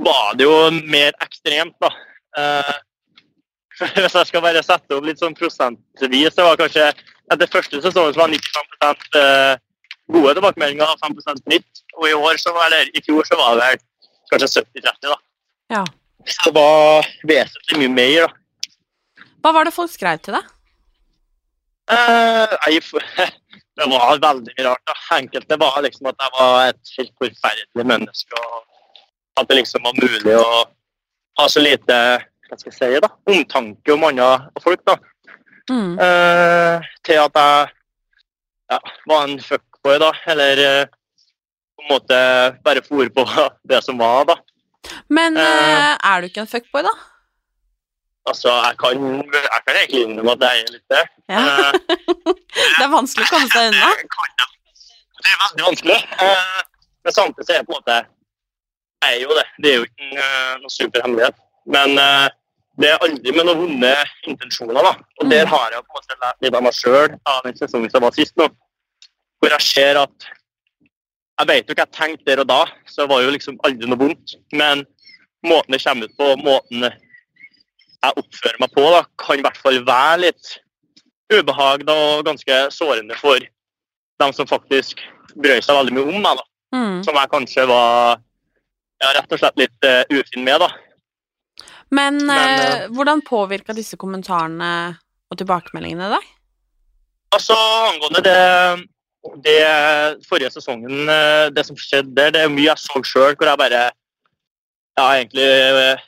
var 0.00 0.36
det 0.38 0.46
jo 0.46 0.54
mer 0.90 1.16
ekstremt, 1.24 1.74
da. 1.82 1.90
Eh, 2.38 2.76
hvis 3.96 4.18
jeg 4.18 4.28
skal 4.28 4.44
bare 4.44 4.62
sette 4.64 4.96
opp 4.96 5.08
litt 5.08 5.22
sånn 5.22 5.36
prosentvis, 5.38 6.34
så 6.36 6.46
var 6.46 6.60
kanskje 6.60 6.90
etter 7.30 7.50
første 7.50 7.80
sesong 7.82 8.12
så 8.12 8.22
var 8.22 8.32
95 8.34 9.20
eh, 9.20 9.52
gode 10.14 10.34
tilbakemeldinger 10.36 10.92
og 10.92 11.00
5% 11.04 11.42
nytt. 11.52 11.82
Og 11.98 12.08
i 12.08 12.16
år, 12.16 12.38
så 12.42 12.54
var, 12.56 12.68
eller 12.68 12.90
i 12.94 13.02
fjor, 13.04 13.24
så 13.28 13.38
var 13.40 13.58
det 13.58 13.66
vel 13.66 13.82
kanskje 14.32 14.62
70-30, 14.62 15.10
da. 15.10 15.18
Ja. 15.74 15.84
Det 16.44 16.52
var 16.54 17.08
vesentlig 17.26 17.82
mye 17.82 17.94
mer, 17.96 18.26
da. 18.26 19.26
Hva 19.40 19.54
var 19.56 19.64
det 19.64 19.72
folk 19.72 19.92
skrev 19.92 20.20
til 20.20 20.36
deg? 20.36 20.48
Eh, 21.90 22.56
det 23.80 23.86
var 23.92 24.20
veldig 24.22 24.52
mye 24.52 24.66
rart. 24.66 24.82
da. 24.86 24.96
Enkelte 25.16 25.60
var 25.60 25.80
liksom 25.86 26.10
at 26.10 26.26
jeg 26.26 26.34
var 26.36 26.56
et 26.68 26.92
helt 26.98 27.14
forferdelig 27.24 27.86
menneske. 27.94 28.42
og 28.42 29.40
At 29.40 29.48
det 29.48 29.62
liksom 29.62 29.86
var 29.88 29.96
mulig 29.96 30.36
å 30.36 30.50
ha 31.40 31.48
så 31.48 31.62
lite 31.62 31.96
hva 32.50 32.58
skal 32.58 32.72
jeg 32.72 32.78
si 32.78 33.00
da, 33.04 33.08
omtanke 33.30 33.94
om 33.94 34.04
andre 34.08 34.30
folk. 34.62 34.82
da. 34.86 34.96
Mm. 35.70 35.92
Eh, 36.02 36.88
til 37.06 37.20
at 37.22 37.36
jeg 37.38 37.68
ja, 38.70 38.78
var 39.06 39.26
en 39.26 39.38
fuckboy, 39.80 39.98
da. 39.98 40.12
Eller 40.26 40.80
eh, 40.80 40.86
på 41.76 41.82
en 41.82 41.94
måte 41.94 42.56
bare 42.64 42.82
for 42.82 43.08
på 43.08 43.24
det 43.68 43.82
som 43.84 43.98
var, 43.98 44.24
da. 44.24 44.36
Men 45.08 45.36
eh, 45.36 45.96
er 46.02 46.20
du 46.20 46.26
ikke 46.26 46.40
en 46.40 46.46
fuckboy, 46.46 46.82
da? 46.82 46.90
Altså, 48.26 48.48
jeg 48.48 48.76
kan, 48.78 49.02
jeg 49.32 49.62
kan 49.66 49.76
egentlig 49.76 50.02
innrømme 50.02 50.32
at 50.32 50.40
jeg 50.40 50.60
er 50.60 50.72
litt 50.72 50.88
det. 50.92 51.04
Ja. 51.28 51.40
Uh, 51.40 52.34
Det 52.76 52.84
er 52.84 52.90
vanskelig 52.92 53.24
å 53.24 53.30
komme 53.30 53.48
seg 53.48 53.70
unna. 53.70 53.88
Det. 53.96 54.48
Det 55.20 55.30
er 55.30 55.38
veldig 55.40 55.64
vanskelig. 55.64 55.96
Uh, 56.20 56.60
Men 57.04 57.14
samtidig 57.16 57.46
så 57.46 57.52
er 57.54 57.58
jeg 57.58 57.66
på 57.66 57.72
en 57.72 57.78
måte 57.80 57.96
Jeg 59.00 59.16
er 59.16 59.22
jo 59.22 59.36
det. 59.38 59.46
Det 59.64 59.70
er 59.70 59.78
jo 59.78 59.86
ikke 59.88 60.26
noe 60.60 60.74
superhemmelighet. 60.74 61.38
Men 61.72 61.96
det 61.96 62.90
er 62.90 63.04
aldri 63.06 63.32
med 63.32 63.46
noen 63.48 63.62
vonde 63.62 63.92
intensjoner. 64.28 64.82
da. 64.84 64.92
Og 65.20 65.30
der 65.32 65.48
har 65.48 65.72
jeg 65.72 65.80
på 65.80 65.88
en 65.88 65.98
måte 66.02 66.18
lært 66.20 66.44
litt 66.44 66.58
av 66.58 66.66
meg 66.66 66.76
sjøl 66.76 67.16
av 67.32 67.40
den 67.46 67.56
sesongen 67.56 67.92
som 67.92 68.04
var 68.04 68.16
sist 68.16 68.36
nå. 68.36 68.50
Hvor 69.40 69.54
jeg 69.56 69.64
ser 69.64 70.00
at 70.02 70.30
Jeg 71.40 71.48
vet 71.48 71.68
jo 71.68 71.72
ikke 71.72 71.86
jeg 71.86 71.96
tenkte 71.96 72.26
der 72.28 72.42
og 72.42 72.48
da, 72.50 72.64
så 72.84 73.02
det 73.02 73.10
var 73.14 73.22
jo 73.24 73.30
liksom 73.32 73.54
aldri 73.64 73.88
noe 73.88 73.96
vondt. 73.96 74.34
Men 74.52 74.82
måten 75.46 75.72
det 75.72 75.78
kommer 75.80 76.10
ut 76.10 76.18
på, 76.18 76.26
måten 76.36 76.84
jeg 76.84 78.16
oppfører 78.20 78.58
meg 78.60 78.74
på, 78.74 78.84
da, 78.92 79.00
kan 79.22 79.40
i 79.40 79.44
hvert 79.46 79.60
fall 79.60 79.78
være 79.86 80.18
litt 80.26 80.50
ubehag 81.32 81.86
da, 81.88 81.96
og 81.96 82.26
ganske 82.28 82.58
sårende 82.74 83.16
for 83.16 83.40
dem 84.20 84.36
som 84.36 84.48
faktisk 84.50 85.00
brød 85.32 85.64
seg 85.64 85.78
veldig 85.78 85.96
mye 85.96 86.06
om 86.10 86.20
meg. 86.26 86.42
da. 86.42 86.46
Mm. 86.76 87.00
Som 87.06 87.16
jeg 87.18 87.32
kanskje 87.32 87.66
var 87.70 88.20
ja, 89.00 89.12
rett 89.16 89.32
og 89.32 89.40
slett 89.40 89.60
litt 89.60 89.88
uh, 89.88 90.02
ufin 90.12 90.44
med. 90.44 90.60
da. 90.60 90.70
Men, 91.90 92.20
Men, 92.26 92.60
eh, 92.60 92.88
hvordan 92.94 93.24
påvirka 93.26 93.74
disse 93.74 93.96
kommentarene 93.98 94.98
og 95.30 95.38
tilbakemeldingene 95.40 96.12
deg? 96.12 96.28
Altså, 97.34 97.56
Angående 97.88 98.22
det, 98.26 98.36
det 99.44 99.60
forrige 100.28 100.50
sesongen, 100.54 101.08
eh, 101.12 101.48
det 101.52 101.64
som 101.66 101.76
skjedde 101.76 102.14
der, 102.16 102.30
det 102.34 102.44
er 102.44 102.52
mye 102.52 102.70
jeg 102.70 102.80
så 102.80 103.02
sjøl, 103.04 103.34
hvor 103.36 103.50
jeg 103.50 103.60
bare 103.60 103.82
ja, 104.98 105.04
egentlig 105.04 105.44
eh, 105.44 106.04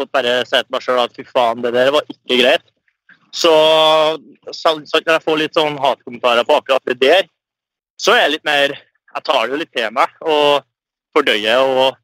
fått 0.00 0.12
bare 0.14 0.40
si 0.48 0.56
til 0.58 0.72
meg 0.74 0.82
sjøl 0.84 1.02
at 1.04 1.14
fy 1.14 1.24
faen, 1.28 1.62
det 1.62 1.74
der 1.76 1.92
var 1.94 2.06
ikke 2.10 2.40
greit. 2.42 2.66
Så, 3.34 3.50
selv- 4.54 4.82
om 4.82 5.12
jeg 5.14 5.22
får 5.24 5.38
litt 5.40 5.56
sånn 5.58 5.78
hatkommentarer 5.82 6.46
på 6.46 6.58
akkurat 6.58 6.84
det 6.90 6.98
der, 7.02 7.24
så 7.98 8.14
er 8.14 8.24
jeg 8.24 8.36
litt 8.36 8.44
mer 8.46 8.74
Jeg 9.14 9.22
tar 9.22 9.44
det 9.46 9.52
jo 9.52 9.58
litt 9.60 9.70
til 9.70 9.92
meg 9.94 10.10
og 10.26 10.64
fordøyer 11.14 11.60
og 11.62 11.94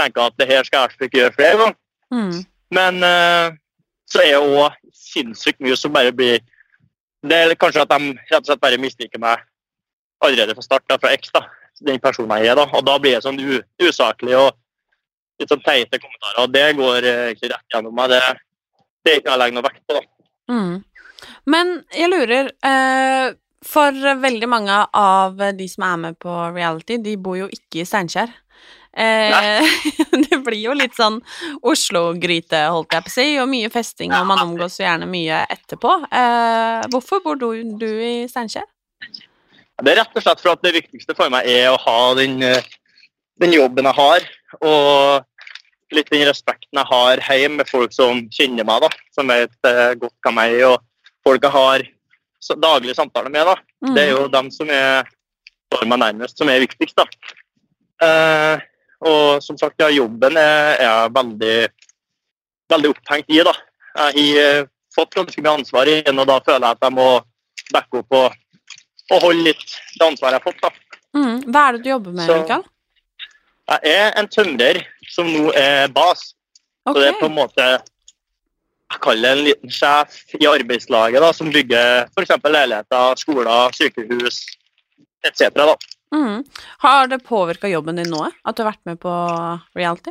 tenker 0.00 0.22
at 0.24 0.36
det 0.40 0.46
her 0.48 0.64
skal 0.64 0.86
jeg 0.88 1.10
ikke 1.10 1.18
gjøre 1.18 1.34
flere 1.36 1.58
ganger. 1.60 1.76
Mm. 2.16 2.38
Men 2.72 3.02
eh, 3.04 3.50
så 4.08 4.22
er 4.24 4.30
det 4.38 4.40
òg 4.40 4.78
sinnssykt 4.96 5.60
mye 5.60 5.76
som 5.76 5.92
bare 5.92 6.14
blir 6.16 6.40
Det 7.20 7.36
er 7.36 7.52
kanskje 7.60 7.82
at 7.84 7.92
de 7.92 8.14
rett 8.16 8.40
og 8.40 8.48
slett 8.48 8.62
bare 8.62 8.80
misliker 8.80 9.20
meg 9.20 9.44
allerede 10.24 10.56
fra 10.56 10.64
start, 10.64 10.86
da, 10.90 10.98
fra 11.00 11.12
X, 11.16 11.32
da, 11.34 11.44
den 11.86 12.00
personen 12.02 12.32
jeg 12.40 12.52
er. 12.52 12.60
da, 12.60 12.66
Og 12.76 12.84
da 12.86 12.98
blir 13.00 13.16
det 13.16 13.24
sånn 13.24 13.40
usaklig 13.80 14.36
og 14.38 14.52
litt 15.40 15.52
sånn 15.52 15.64
teite 15.64 16.00
kommentarer. 16.00 16.42
og 16.44 16.54
Det 16.54 16.66
går 16.78 17.08
eh, 17.08 17.24
egentlig 17.30 17.52
rett 17.54 17.74
gjennom 17.74 17.96
meg. 17.96 18.12
Det, 18.12 18.20
det 19.04 19.14
er 19.14 19.22
ikke 19.22 19.32
jeg 19.32 19.42
legger 19.42 19.58
noe 19.58 19.68
vekt 19.68 19.84
på. 19.86 19.96
da. 19.96 20.06
Mm. 20.50 20.74
Men 21.52 21.72
jeg 21.94 22.10
lurer 22.10 22.48
eh, 22.66 23.32
For 23.60 23.96
veldig 24.22 24.48
mange 24.48 24.76
av 24.96 25.42
de 25.56 25.66
som 25.68 25.84
er 25.84 25.98
med 26.04 26.20
på 26.20 26.36
reality, 26.54 26.96
de 27.02 27.16
bor 27.20 27.36
jo 27.36 27.48
ikke 27.52 27.82
i 27.82 27.88
Steinkjer. 27.88 28.32
Eh, 28.96 29.62
det 30.26 30.38
blir 30.44 30.62
jo 30.64 30.74
litt 30.74 30.96
sånn 30.98 31.20
Oslo-gryte, 31.60 32.62
holdt 32.72 32.96
jeg 32.96 33.06
på 33.06 33.12
å 33.12 33.14
si, 33.14 33.26
og 33.42 33.50
mye 33.52 33.70
festing, 33.72 34.14
og 34.16 34.26
man 34.28 34.42
omgås 34.42 34.80
jo 34.80 34.86
gjerne 34.86 35.08
mye 35.10 35.44
etterpå. 35.52 35.92
Eh, 36.08 36.88
hvorfor 36.92 37.22
bor 37.24 37.38
du, 37.40 37.50
du 37.78 37.88
i 37.88 38.14
Steinkjer? 38.30 38.66
Det 39.80 39.92
er 39.92 40.00
rett 40.02 40.16
og 40.16 40.24
slett 40.24 40.42
for 40.42 40.52
at 40.52 40.62
det 40.64 40.74
viktigste 40.76 41.16
for 41.16 41.32
meg 41.32 41.48
er 41.48 41.70
å 41.70 41.80
ha 41.80 41.98
den, 42.18 42.42
eh, 42.42 42.66
den 43.40 43.54
jobben 43.56 43.88
jeg 43.88 43.96
har, 43.96 44.26
og 44.60 45.94
litt 45.96 46.10
den 46.12 46.26
respekten 46.28 46.78
jeg 46.78 46.86
har 46.90 47.22
hjemme 47.24 47.62
med 47.62 47.70
folk 47.70 47.94
som 47.94 48.26
kjenner 48.30 48.66
meg, 48.66 48.84
da, 48.84 48.90
som 49.16 49.30
vet 49.30 49.70
eh, 49.70 49.94
godt 50.00 50.14
hvem 50.26 50.42
jeg 50.44 50.60
er, 50.60 50.66
og 50.74 51.24
folk 51.26 51.46
jeg 51.48 51.56
har 51.56 51.88
daglige 52.60 52.96
samtaler 52.96 53.32
med. 53.32 53.48
da. 53.48 53.56
Mm. 53.84 53.94
Det 53.94 54.04
er 54.04 54.12
jo 54.14 54.28
dem 54.32 54.52
som 54.54 54.70
er 54.72 55.08
står 55.70 55.86
meg 55.86 56.02
nærmest, 56.02 56.38
som 56.38 56.50
er 56.50 56.64
viktigst. 56.64 56.98
da. 56.98 57.06
Eh, 58.02 58.66
og 59.06 59.42
som 59.42 59.56
sagt, 59.58 59.78
ja, 59.80 59.88
jobben 59.88 60.36
er, 60.36 60.76
jeg 60.80 61.14
veldig, 61.14 61.56
veldig 62.72 62.90
opphengt 62.90 63.30
i. 63.30 63.40
da. 63.46 63.54
Jeg 63.96 64.36
har 64.36 64.60
eh, 64.60 64.68
fått 64.94 65.14
ganske 65.14 65.42
mye 65.42 65.56
ansvar 65.60 65.88
i 65.88 66.00
den, 66.06 66.18
og 66.18 66.26
da 66.26 66.40
føler 66.44 66.66
jeg 66.66 66.78
at 66.78 66.86
jeg 66.88 66.96
må 66.98 67.08
backe 67.70 68.02
opp 68.02 68.18
og, 68.18 68.38
og 69.10 69.22
holde 69.24 69.44
litt 69.50 69.64
det 69.98 70.06
ansvaret 70.06 70.36
jeg 70.38 70.42
har 70.42 70.52
fått. 70.52 70.60
da. 70.62 70.70
Mm. 71.16 71.40
Hva 71.50 71.62
er 71.68 71.72
det 71.76 71.82
du 71.84 71.90
jobber 71.90 72.12
med, 72.12 72.26
Så- 72.26 72.40
Mikael? 72.42 72.64
Jeg 73.70 73.94
er 73.94 74.12
en 74.18 74.28
tømrer 74.28 74.84
som 75.10 75.26
nå 75.30 75.52
er 75.54 75.88
bas. 75.88 76.34
Så 76.86 76.94
det 76.94 77.08
er 77.08 77.18
på 77.20 77.26
en 77.26 77.36
måte 77.36 77.66
jeg 78.90 79.00
kaller 79.04 79.22
det 79.22 79.38
en 79.38 79.44
liten 79.46 79.70
sjef 79.70 80.34
i 80.34 80.46
arbeidslaget 80.50 81.22
da, 81.22 81.28
som 81.32 81.50
bygger 81.54 82.08
f.eks. 82.10 82.32
leiligheter, 82.42 83.14
skoler, 83.20 83.70
sykehus 83.76 84.40
etc. 85.22 85.76
Mm. 86.12 86.42
Har 86.82 87.06
det 87.06 87.20
påvirka 87.22 87.68
jobben 87.70 87.96
din 88.00 88.10
nå, 88.10 88.24
at 88.44 88.56
du 88.56 88.64
har 88.64 88.72
vært 88.72 88.82
med 88.90 88.98
på 88.98 89.12
reality? 89.78 90.10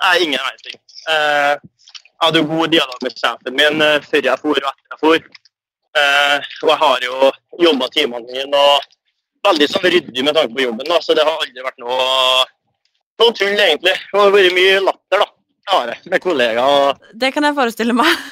Nei, 0.00 0.14
ingen 0.24 0.40
verdens 0.40 0.64
ting. 0.64 0.80
Eh, 1.12 1.52
jeg 1.52 2.22
hadde 2.24 2.44
god 2.48 2.72
dialog 2.72 3.02
med 3.04 3.18
sjefen 3.18 3.58
min 3.58 3.82
eh, 3.84 3.98
før 4.08 4.24
jeg 4.30 4.40
for 4.40 4.56
og 4.56 4.70
etter 4.72 4.94
jeg 4.94 5.00
for. 5.02 5.28
Eh, 5.92 6.50
og 6.62 6.70
jeg 6.72 6.80
har 6.80 7.06
jo 7.06 7.30
jobba 7.60 7.88
timene 7.92 8.24
mine 8.24 8.58
og 8.58 8.84
veldig 9.44 9.68
sånn 9.68 9.88
ryddig 9.92 10.24
med 10.24 10.36
tanke 10.36 10.56
på 10.56 10.64
jobben, 10.64 10.88
da, 10.88 11.00
så 11.02 11.16
det 11.16 11.24
har 11.26 11.40
aldri 11.40 11.64
vært 11.64 11.80
noe, 11.82 12.44
noe 13.20 13.34
tull, 13.36 13.56
egentlig. 13.56 13.96
Det 13.96 14.20
har 14.20 14.32
vært 14.34 14.56
mye 14.56 14.78
latter, 14.86 15.24
da. 15.24 15.28
Det 15.62 15.72
har 15.72 15.90
jeg, 15.92 16.04
med 16.10 16.22
kollegaer. 16.24 16.78
og 16.86 17.18
Det 17.22 17.30
kan 17.34 17.46
jeg 17.46 17.58
forestille 17.58 17.96
meg. 17.96 18.22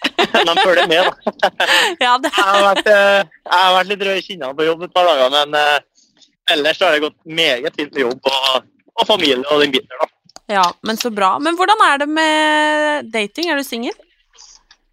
De 0.48 0.54
følger 0.62 0.88
med, 0.88 1.10
da. 1.10 1.50
ja, 2.06 2.14
det 2.22 2.30
Jeg 2.32 2.46
har 2.46 2.64
vært, 2.70 2.88
eh, 2.88 3.18
jeg 3.20 3.58
har 3.58 3.74
vært 3.76 3.90
litt 3.92 4.04
rød 4.08 4.20
i 4.20 4.24
kinnene 4.24 4.56
på 4.56 4.66
jobb 4.66 4.86
et 4.86 4.94
par 4.96 5.10
dager, 5.10 5.34
men 5.34 5.58
eh, 5.60 6.22
ellers 6.54 6.80
har 6.80 6.96
det 6.96 7.04
gått 7.04 7.18
meget 7.28 7.76
fint 7.76 7.92
med 7.92 8.06
jobb 8.06 8.30
og, 8.32 8.70
og 8.96 9.06
familie 9.08 9.44
og 9.44 9.62
den 9.64 9.74
biten 9.74 9.92
der, 9.92 10.06
da. 10.06 10.14
Ja, 10.50 10.64
men 10.82 10.98
så 10.98 11.12
bra. 11.14 11.36
Men 11.38 11.54
hvordan 11.58 11.82
er 11.84 12.00
det 12.02 12.08
med 12.10 13.10
dating? 13.12 13.52
Er 13.52 13.60
du 13.60 13.66
singel? 13.66 13.94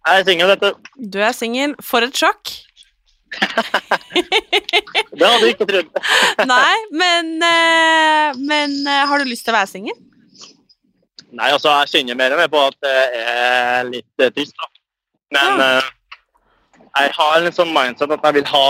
Jeg 0.08 0.22
er 0.22 0.24
singel, 0.24 0.48
vet 0.48 0.62
du. 0.64 0.90
Du 1.12 1.18
er 1.20 1.34
singel. 1.36 1.74
For 1.84 2.04
et 2.06 2.16
sjokk. 2.16 2.52
Det 5.18 5.26
hadde 5.26 5.42
du 5.42 5.48
ikke 5.50 5.66
trodd. 5.68 5.90
Nei, 6.52 6.76
men, 6.96 7.34
eh, 7.44 8.38
men 8.40 8.78
eh, 8.88 9.04
har 9.10 9.20
du 9.20 9.28
lyst 9.28 9.44
til 9.44 9.52
å 9.52 9.58
være 9.58 9.68
singel? 9.68 9.98
Nei, 11.28 11.50
altså, 11.52 11.74
jeg 11.82 11.92
kjenner 11.92 12.16
mer 12.16 12.32
og 12.32 12.40
mer 12.40 12.48
på 12.52 12.62
at 12.70 12.78
det 12.86 12.94
er 13.20 13.90
litt 13.90 14.24
eh, 14.24 14.32
trist, 14.32 14.56
da. 14.56 14.70
Men 15.36 15.60
ja. 15.60 15.82
jeg 17.02 17.12
har 17.18 17.36
en 17.42 17.52
sånn 17.52 17.74
mindset 17.74 18.14
at 18.14 18.22
jeg 18.24 18.38
vil 18.38 18.46
ha 18.48 18.68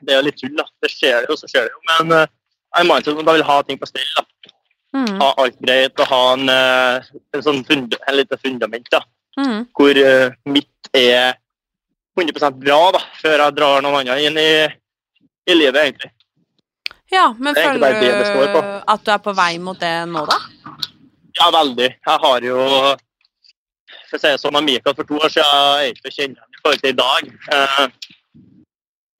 Det 0.00 0.14
er 0.14 0.22
jo 0.22 0.26
litt 0.30 0.38
tull, 0.40 0.54
da. 0.56 0.64
Det 0.80 0.88
skjer 0.94 1.28
jo, 1.28 1.36
så 1.36 1.50
skjer 1.50 1.68
det 1.68 1.74
jo. 1.74 1.80
Men 1.90 2.16
jeg 2.16 2.78
har 2.78 2.86
en 2.86 2.88
mindset 2.94 3.12
at 3.12 3.20
jeg 3.26 3.42
vil 3.42 3.48
ha 3.50 3.58
ting 3.68 3.82
på 3.82 3.90
stell. 3.90 4.08
da. 4.16 4.54
Mm. 4.96 5.18
Ha 5.20 5.28
alt 5.44 5.60
greit 5.60 6.00
og 6.00 6.08
ha 6.08 6.22
en, 6.32 6.48
en 6.48 7.44
sånn 7.44 7.60
fund, 7.68 7.92
en 8.00 8.16
lite 8.16 8.40
fundament. 8.40 8.88
da. 8.94 9.04
Mm. 9.38 9.64
Hvor 9.76 10.02
uh, 10.02 10.36
mitt 10.50 10.90
er 10.96 11.38
100% 12.18 12.58
bra 12.58 12.78
da, 12.98 13.02
før 13.20 13.44
jeg 13.44 13.56
drar 13.56 13.84
noen 13.84 14.00
andre 14.02 14.18
inn 14.26 14.38
i, 14.42 14.52
i 15.48 15.56
livet, 15.56 15.80
egentlig. 15.84 16.12
Ja, 17.08 17.30
men 17.38 17.56
er 17.56 17.70
føler 17.70 18.00
du 18.02 18.58
at 18.92 19.04
du 19.04 19.12
er 19.14 19.20
på 19.24 19.32
vei 19.36 19.52
mot 19.62 19.78
det 19.80 19.92
nå, 20.10 20.26
da? 20.28 20.38
Ja, 21.38 21.52
veldig. 21.54 21.92
Jeg 21.94 22.22
har 22.24 22.44
jo 22.44 22.58
for 24.08 24.16
å 24.16 24.20
si 24.20 24.30
det 24.30 24.40
sånn, 24.40 24.58
Mikael 24.64 24.96
for 24.96 25.08
to 25.08 25.18
år 25.20 25.32
siden 25.32 25.48
er 25.52 25.82
jeg 25.82 25.96
ikke 25.96 26.12
kjent 26.14 26.38
igjen 26.38 26.56
i 26.56 26.62
forhold 26.62 26.82
til 26.82 26.92
i 26.92 26.98
dag. 26.98 27.30
Eh, 27.56 27.86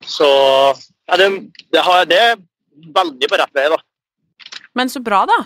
så 0.09 0.29
ja, 0.29 1.19
det, 1.21 1.29
det, 1.69 1.83
har, 1.85 2.05
det 2.09 2.19
er 2.31 2.35
veldig 2.97 3.29
på 3.29 3.39
rett 3.41 3.57
vei, 3.57 3.67
da. 3.73 3.79
Men 4.77 4.91
så 4.91 5.01
bra, 5.05 5.23
da. 5.29 5.39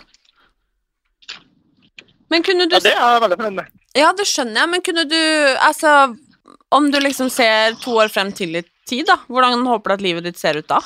Men 2.34 2.46
kunne 2.46 2.66
du 2.66 2.76
Ja, 2.76 2.82
det 2.82 2.94
er 2.94 3.02
jeg 3.16 3.24
veldig 3.28 3.40
fornøyd 3.40 3.58
med. 3.60 3.74
Ja, 3.94 4.10
det 4.18 4.26
skjønner 4.26 4.64
jeg, 4.64 4.70
men 4.74 4.86
kunne 4.86 5.06
du 5.06 5.20
Altså, 5.62 5.92
om 6.74 6.90
du 6.90 6.98
liksom 7.04 7.30
ser 7.30 7.78
to 7.84 7.94
år 8.02 8.10
frem 8.10 8.34
til 8.34 8.58
i 8.58 8.64
tid, 8.90 9.06
da, 9.08 9.20
hvordan 9.30 9.62
håper 9.70 9.94
du 9.94 10.00
at 10.00 10.06
livet 10.08 10.26
ditt 10.28 10.42
ser 10.42 10.58
ut 10.58 10.68
da? 10.70 10.82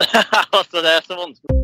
altså, 0.58 0.80
det 0.80 0.96
er 0.96 1.04
så 1.04 1.18
vanskelig. 1.18 1.63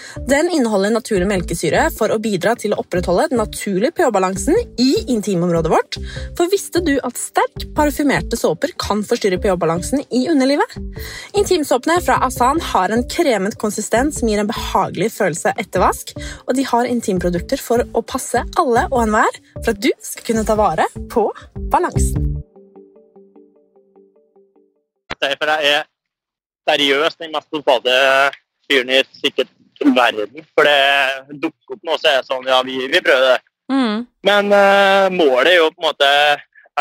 Den 0.29 0.49
inneholder 0.53 0.91
naturlig 0.93 1.25
melkesyre 1.27 1.87
for 1.95 2.13
å 2.13 2.19
bidra 2.21 2.53
til 2.59 2.75
å 2.75 2.79
opprettholde 2.83 3.27
den 3.31 3.39
naturlige 3.41 3.95
pH-balansen 3.97 4.57
i 4.79 4.89
intimområdet 5.11 5.71
vårt. 5.73 5.97
For 6.37 6.51
visste 6.51 6.81
du 6.85 6.93
at 7.03 7.19
sterkt 7.19 7.65
parfymerte 7.77 8.37
såper 8.39 8.75
kan 8.79 9.01
forstyrre 9.07 9.39
pH-balansen 9.41 10.03
i 10.13 10.23
underlivet? 10.31 10.77
Intimsåpene 11.37 11.97
fra 12.05 12.19
Asan 12.27 12.61
har 12.71 12.93
en 12.93 13.03
kremet 13.09 13.57
konsistens 13.61 14.19
som 14.21 14.29
gir 14.29 14.43
en 14.43 14.49
behagelig 14.49 15.11
følelse 15.17 15.55
etter 15.59 15.83
vask, 15.83 16.13
og 16.45 16.53
de 16.57 16.67
har 16.69 16.89
intimprodukter 16.89 17.61
for 17.61 17.83
å 17.83 18.03
passe 18.05 18.43
alle 18.61 18.85
og 18.91 18.99
enhver 19.03 19.39
for 19.61 19.73
at 19.73 19.81
du 19.83 19.89
skal 20.05 20.27
kunne 20.29 20.45
ta 20.47 20.57
vare 20.59 20.85
på 21.11 21.25
balansen. 21.73 22.29
For 25.21 25.49
jeg 25.57 25.73
er 25.73 25.89
seriøst 26.69 27.19
den 27.21 27.33
mest 27.33 27.49
totale 27.53 27.97
fyren 28.69 28.93
i 28.93 29.01
sikkert 29.17 29.51
verden. 29.89 30.45
For 30.55 30.67
det 30.67 31.39
dukker 31.41 31.75
opp 31.75 31.87
noe, 31.87 31.97
så 32.01 32.11
er 32.11 32.19
det 32.19 32.29
sånn 32.29 32.47
Ja, 32.49 32.61
vi, 32.65 32.77
vi 32.91 33.01
prøver 33.03 33.33
det. 33.33 33.39
Mm. 33.71 34.05
Men 34.27 34.51
uh, 34.53 35.07
målet 35.13 35.53
er 35.53 35.59
jo 35.61 35.69
på 35.71 35.79
en 35.79 35.87
måte 35.87 36.07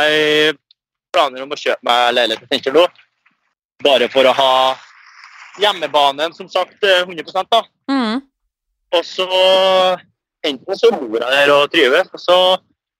Jeg 0.00 0.56
planer 1.14 1.44
om 1.44 1.54
å 1.54 1.58
kjøpe 1.58 1.86
meg 1.86 2.14
leilighet 2.16 2.44
i 2.44 2.48
Steinkjer 2.50 2.76
nå. 2.76 2.86
Bare 3.82 4.08
for 4.12 4.28
å 4.28 4.34
ha 4.36 4.52
hjemmebanen, 5.60 6.34
som 6.36 6.48
sagt, 6.48 6.76
eh, 6.84 7.02
100 7.02 7.46
da. 7.50 7.64
Mm. 7.90 8.20
Og 8.94 9.04
så 9.04 9.26
enten 10.46 10.78
så 10.78 10.90
bor 10.94 11.16
jeg 11.18 11.32
der 11.34 11.52
og 11.54 11.72
trives, 11.72 12.12
og 12.14 12.22
så 12.22 12.36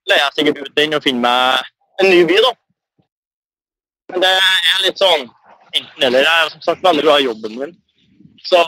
leier 0.08 0.24
jeg 0.24 0.36
sikkert 0.38 0.64
ut 0.64 0.74
den 0.76 0.96
og 0.96 1.04
finner 1.04 1.22
meg 1.22 1.70
en 2.02 2.10
ny 2.10 2.24
by, 2.28 2.40
da. 2.46 2.52
Men 4.10 4.24
det 4.26 4.32
er 4.40 4.82
litt 4.84 5.00
sånn 5.00 5.28
enten 5.76 6.08
eller. 6.08 6.26
Jeg 6.26 6.44
er 6.44 6.52
som 6.56 6.66
sagt 6.66 6.84
veldig 6.84 7.06
glad 7.06 7.22
i 7.22 7.28
jobben 7.28 7.56
min. 7.60 7.74
Så 8.42 8.60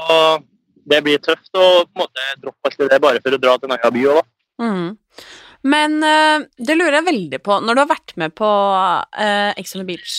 det 0.90 1.01
blir 1.05 1.23
tøft 1.23 1.53
å 1.55 1.66
på 1.87 1.95
en 1.97 2.03
måte 2.05 2.29
droppe 2.42 2.68
alt 2.68 2.79
det 2.81 2.90
der 2.90 3.03
bare 3.03 3.23
for 3.25 3.37
å 3.37 3.40
dra 3.40 3.57
til 3.59 3.71
en 3.71 3.77
annen 3.77 3.97
by 3.97 4.05
òg, 4.11 4.21
da. 4.21 4.29
Mm. 4.62 5.25
Men 5.73 5.99
uh, 6.03 6.47
det 6.59 6.75
lurer 6.75 6.99
jeg 6.99 7.09
veldig 7.09 7.38
på. 7.47 7.59
Når 7.62 7.77
du 7.77 7.83
har 7.85 7.90
vært 7.92 8.14
med 8.18 8.35
på 8.35 8.49
uh, 8.51 9.51
Ex 9.55 9.77
on 9.79 9.87
Beach, 9.87 10.16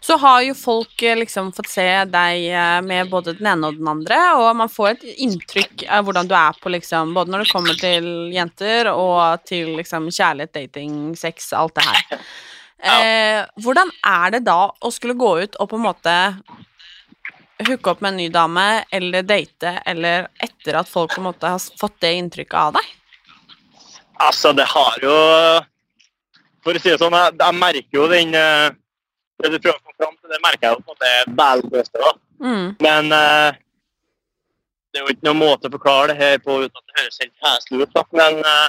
så 0.00 0.16
har 0.18 0.40
jo 0.42 0.54
folk 0.58 1.02
eh, 1.02 1.16
liksom 1.16 1.52
fått 1.54 1.70
se 1.70 1.86
deg 2.10 2.46
eh, 2.50 2.80
med 2.84 3.10
både 3.10 3.36
den 3.38 3.46
ene 3.52 3.70
og 3.70 3.78
den 3.78 3.90
andre, 3.90 4.18
og 4.40 4.48
man 4.58 4.72
får 4.72 4.90
et 4.90 5.04
inntrykk 5.24 5.86
av 5.86 6.08
hvordan 6.08 6.28
du 6.28 6.34
er 6.36 6.58
på 6.60 6.72
liksom 6.74 7.14
Både 7.14 7.32
når 7.32 7.44
det 7.44 7.52
kommer 7.52 7.78
til 7.78 8.08
jenter 8.34 8.90
og 8.92 9.44
til 9.46 9.76
liksom 9.78 10.10
kjærlighet, 10.10 10.54
dating, 10.56 11.14
sex, 11.18 11.52
alt 11.56 11.76
det 11.78 11.86
her. 11.86 12.26
Eh, 12.84 13.40
hvordan 13.64 13.88
er 14.04 14.34
det 14.34 14.42
da 14.44 14.58
å 14.68 14.90
skulle 14.92 15.16
gå 15.16 15.30
ut 15.46 15.54
og 15.56 15.70
på 15.70 15.78
en 15.78 15.86
måte 15.86 16.16
hooke 17.62 17.90
opp 17.90 18.00
med 18.00 18.12
en 18.12 18.16
ny 18.16 18.28
dame, 18.32 18.84
eller 18.90 19.22
date, 19.22 19.78
eller 19.86 20.28
etter 20.42 20.78
at 20.80 20.90
folk 20.90 21.14
på 21.14 21.22
en 21.22 21.28
måte 21.28 21.50
har 21.54 21.62
fått 21.80 22.00
det 22.02 22.14
inntrykket 22.18 22.58
av 22.60 22.76
deg? 22.78 22.92
Altså, 24.24 24.52
det 24.52 24.66
har 24.70 24.98
jo 25.02 25.14
For 26.64 26.76
å 26.76 26.80
si 26.80 26.92
det 26.92 27.00
sånn, 27.00 27.14
jeg, 27.18 27.34
jeg 27.40 27.58
merker 27.58 27.98
jo 27.98 28.04
den 28.08 28.34
eh, 28.38 28.68
Det 29.42 29.50
du 29.50 29.58
prøver 29.58 29.74
å 29.74 29.82
komme 29.82 29.98
fram 29.98 30.14
til, 30.14 30.30
det 30.30 30.40
merker 30.44 30.68
jeg 30.68 30.76
jo 30.76 30.80
på 30.80 30.94
en 30.94 30.94
måte 30.94 31.40
veldig 31.42 31.82
da. 31.98 32.12
Mm. 32.44 32.68
Men 32.84 33.10
uh, 33.14 33.56
det 34.90 35.00
er 35.00 35.04
jo 35.04 35.14
ikke 35.14 35.26
noen 35.26 35.40
måte 35.40 35.68
å 35.68 35.74
forklare 35.74 36.12
det 36.12 36.16
her 36.20 36.38
på 36.42 36.56
uten 36.62 36.78
at 36.78 36.86
det 36.86 36.98
høres 37.00 37.20
helt 37.22 37.46
heslig 37.46 37.80
ut. 37.82 37.94
da. 37.94 38.04
Men 38.14 38.38
uh, 38.46 38.68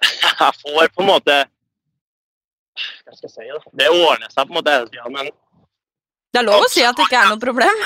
jeg 0.42 0.58
får 0.60 0.92
på 0.94 1.04
en 1.04 1.10
måte 1.10 1.36
Hva 3.04 3.16
skal 3.16 3.26
jeg 3.26 3.34
si? 3.34 3.48
da? 3.48 3.74
Det 3.82 3.88
ordner 3.94 4.28
seg 4.32 4.44
på 4.44 4.52
en 4.52 4.58
måte 4.58 4.76
hele 4.76 4.90
tida, 4.92 5.12
men 5.16 5.32
Det 6.30 6.38
er 6.38 6.46
lov 6.46 6.62
å 6.62 6.70
si 6.70 6.82
at 6.86 6.94
det 6.94 7.08
ikke 7.08 7.18
er 7.18 7.30
noe 7.32 7.42
problem. 7.42 7.80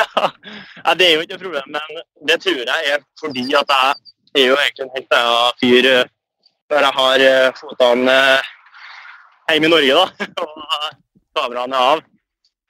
ja, 0.84 0.94
Det 0.98 1.06
er 1.06 1.12
jo 1.14 1.22
ikke 1.22 1.36
noe 1.36 1.42
problem, 1.44 1.76
men 1.76 2.00
det 2.26 2.38
tror 2.42 2.62
jeg 2.62 2.94
er 2.94 3.04
fordi 3.20 3.44
at 3.54 3.74
jeg 3.74 4.42
er 4.42 4.48
jo 4.48 4.56
egentlig 4.58 4.86
en 4.86 4.96
helt 4.96 5.14
annen 5.18 5.60
fyr 5.60 5.88
eh, 5.90 6.08
når 6.70 6.86
jeg 6.86 6.96
har 6.96 7.24
eh, 7.26 7.58
fotene 7.58 8.16
eh, 8.34 8.50
hjemme 9.50 9.68
i 9.68 9.72
Norge, 9.74 10.00
da, 10.00 10.26
og 10.42 11.38
kameraene 11.38 11.78
er 11.78 11.92
av. 11.94 12.02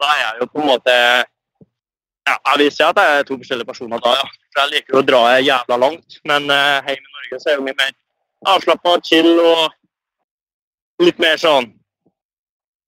Da 0.01 0.11
er 0.15 0.21
jeg 0.23 0.41
jo 0.41 0.49
på 0.49 0.61
en 0.63 0.71
måte 0.71 0.95
ja, 0.95 2.35
Jeg 2.35 2.61
vil 2.61 2.71
si 2.73 2.85
at 2.85 3.01
jeg 3.01 3.19
er 3.19 3.27
to 3.29 3.37
forskjellige 3.41 3.69
personer 3.69 4.01
da, 4.05 4.15
ja. 4.21 4.29
For 4.51 4.63
jeg 4.63 4.73
liker 4.75 4.95
jo 4.95 5.01
å 5.01 5.07
dra 5.07 5.23
jævla 5.41 5.77
langt, 5.81 6.19
men 6.29 6.49
hjemme 6.53 6.97
i 6.97 7.17
Norge 7.17 7.41
så 7.41 7.49
er 7.49 7.55
jeg 7.55 7.61
jo 7.61 7.67
mye 7.69 7.79
mer 7.81 7.93
avslappa, 8.55 8.97
chill 9.05 9.31
og 9.41 11.05
litt 11.05 11.21
mer 11.23 11.41
sånn 11.41 11.73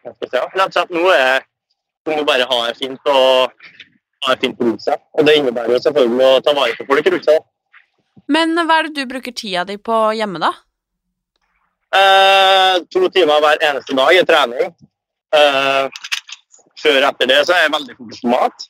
Rett 0.03 0.25
og 0.27 0.73
slett 0.75 0.91
nå 0.91 1.05
er 1.15 1.45
du 2.05 2.13
må 2.17 2.25
bare 2.27 2.47
ha 2.49 2.59
det 2.69 2.77
fint 2.81 3.11
og 3.11 3.53
ha 4.23 4.35
det 4.35 4.41
fint 4.43 4.61
rundt 4.63 4.85
seg. 4.85 5.01
Og 5.19 5.27
det 5.27 5.37
innebærer 5.39 5.77
jo 5.77 5.83
selvfølgelig 5.85 6.29
å 6.29 6.43
ta 6.45 6.55
vare 6.57 6.77
på 6.79 6.87
folk 6.89 7.11
rundt 7.15 7.29
seg. 7.31 7.45
Men 8.33 8.55
hva 8.59 8.81
er 8.81 8.89
det 8.89 9.03
du 9.03 9.11
bruker 9.11 9.35
tida 9.35 9.65
di 9.69 9.79
på 9.83 9.99
hjemme, 10.19 10.41
da? 10.43 10.53
Eh, 11.93 12.81
to 12.93 13.09
timer 13.13 13.43
hver 13.45 13.63
eneste 13.69 13.97
dag 13.97 14.17
i 14.17 14.25
trening. 14.29 14.75
Eh, 15.37 16.03
før 16.83 16.99
og 16.99 17.09
etter 17.11 17.31
det 17.31 17.41
så 17.47 17.57
er 17.57 17.67
jeg 17.67 17.75
veldig 17.77 17.97
fokus 17.99 18.23
på 18.23 18.33
mat. 18.33 18.69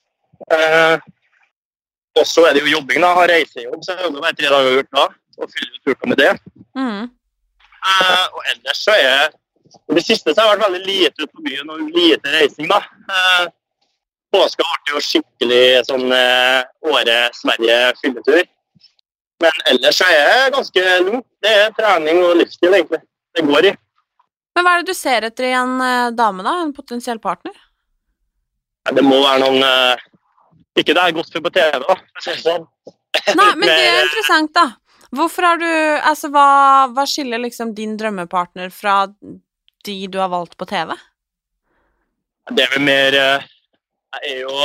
Eh, 0.52 0.96
og 2.18 2.28
så 2.28 2.46
er 2.48 2.56
det 2.56 2.64
jo 2.64 2.74
jobbing. 2.76 3.00
da, 3.00 3.14
Har 3.16 3.30
reisejobb, 3.30 3.80
så 3.84 3.96
jeg 3.96 4.08
jobber 4.08 4.26
bare 4.26 4.38
tre 4.38 4.52
dager 4.52 4.72
i 4.72 4.82
uka 4.82 5.06
og 5.42 5.52
fyller 5.52 5.76
ut 5.78 5.92
uka 5.94 6.08
med 6.10 6.20
det. 6.20 6.32
Mm. 6.76 7.04
Eh, 7.82 8.26
og 8.32 8.42
ellers 8.52 8.82
så 8.84 8.96
er 8.96 9.04
jeg 9.06 9.30
I 9.90 9.96
det 9.98 10.04
siste 10.06 10.34
så 10.34 10.40
har 10.40 10.52
jeg 10.52 10.60
vært 10.60 10.72
veldig 10.72 10.86
lite 10.86 11.24
ute 11.24 11.32
på 11.32 11.44
byen 11.46 11.70
og 11.72 11.84
lite 11.96 12.32
reising, 12.34 12.68
da. 12.70 12.80
Eh, 13.16 13.44
påska 14.32 14.66
ble 14.66 14.96
jo 14.96 15.04
skikkelig 15.04 15.62
sånn 15.88 16.12
eh, 16.16 16.64
Åre-Sverige-fylletur. 16.92 18.44
Men 19.42 19.64
ellers 19.72 20.00
er 20.06 20.12
jeg 20.14 20.52
ganske 20.54 20.84
lugn. 21.06 21.24
Det 21.42 21.54
er 21.64 21.74
trening 21.76 22.22
og 22.22 22.36
livsstil, 22.38 22.76
egentlig. 22.78 23.02
Det 23.34 23.44
går 23.48 23.72
i. 23.72 23.74
Men 24.52 24.66
hva 24.66 24.74
er 24.76 24.82
det 24.82 24.92
du 24.92 24.98
ser 24.98 25.26
etter 25.28 25.48
i 25.48 25.54
en 25.56 25.76
eh, 25.82 26.10
dame, 26.16 26.44
da? 26.46 26.58
En 26.62 26.74
potensiell 26.76 27.20
partner? 27.22 27.54
Ja, 28.86 28.94
Det 28.96 29.04
må 29.06 29.20
være 29.22 29.40
noen 29.44 29.62
eh, 29.64 30.04
Ikke 30.80 30.94
det 30.96 31.02
er 31.02 31.16
godt 31.16 31.32
for 31.32 31.44
på 31.44 31.52
TV, 31.54 31.80
da. 31.82 31.96
sånn. 32.24 32.66
Nei, 33.38 33.50
men 33.56 33.66
det 33.68 33.78
er 33.78 33.96
eh, 33.98 34.02
interessant, 34.06 34.52
da. 34.56 34.68
Hvorfor 35.12 35.44
har 35.44 35.58
du 35.60 35.68
Altså, 35.68 36.30
hva, 36.32 36.46
hva 36.92 37.04
skiller 37.08 37.42
liksom 37.42 37.74
din 37.76 37.96
drømmepartner 38.00 38.72
fra 38.72 39.02
de 39.86 39.96
du 40.06 40.18
har 40.18 40.30
valgt 40.32 40.56
på 40.56 40.68
TV? 40.70 40.94
Det 42.50 42.64
er 42.64 42.72
vel 42.74 42.84
mer 42.84 43.16
eh, 43.18 43.44
Jeg 44.12 44.32
er 44.32 44.40
jo 44.42 44.56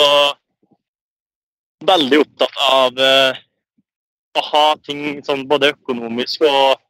veldig 1.87 2.19
opptatt 2.23 2.57
av 2.67 3.01
eh, 3.05 3.37
å 4.37 4.43
ha 4.51 4.65
ting 4.85 5.21
sånn 5.25 5.45
både 5.49 5.71
økonomisk 5.75 6.45
og, 6.49 6.81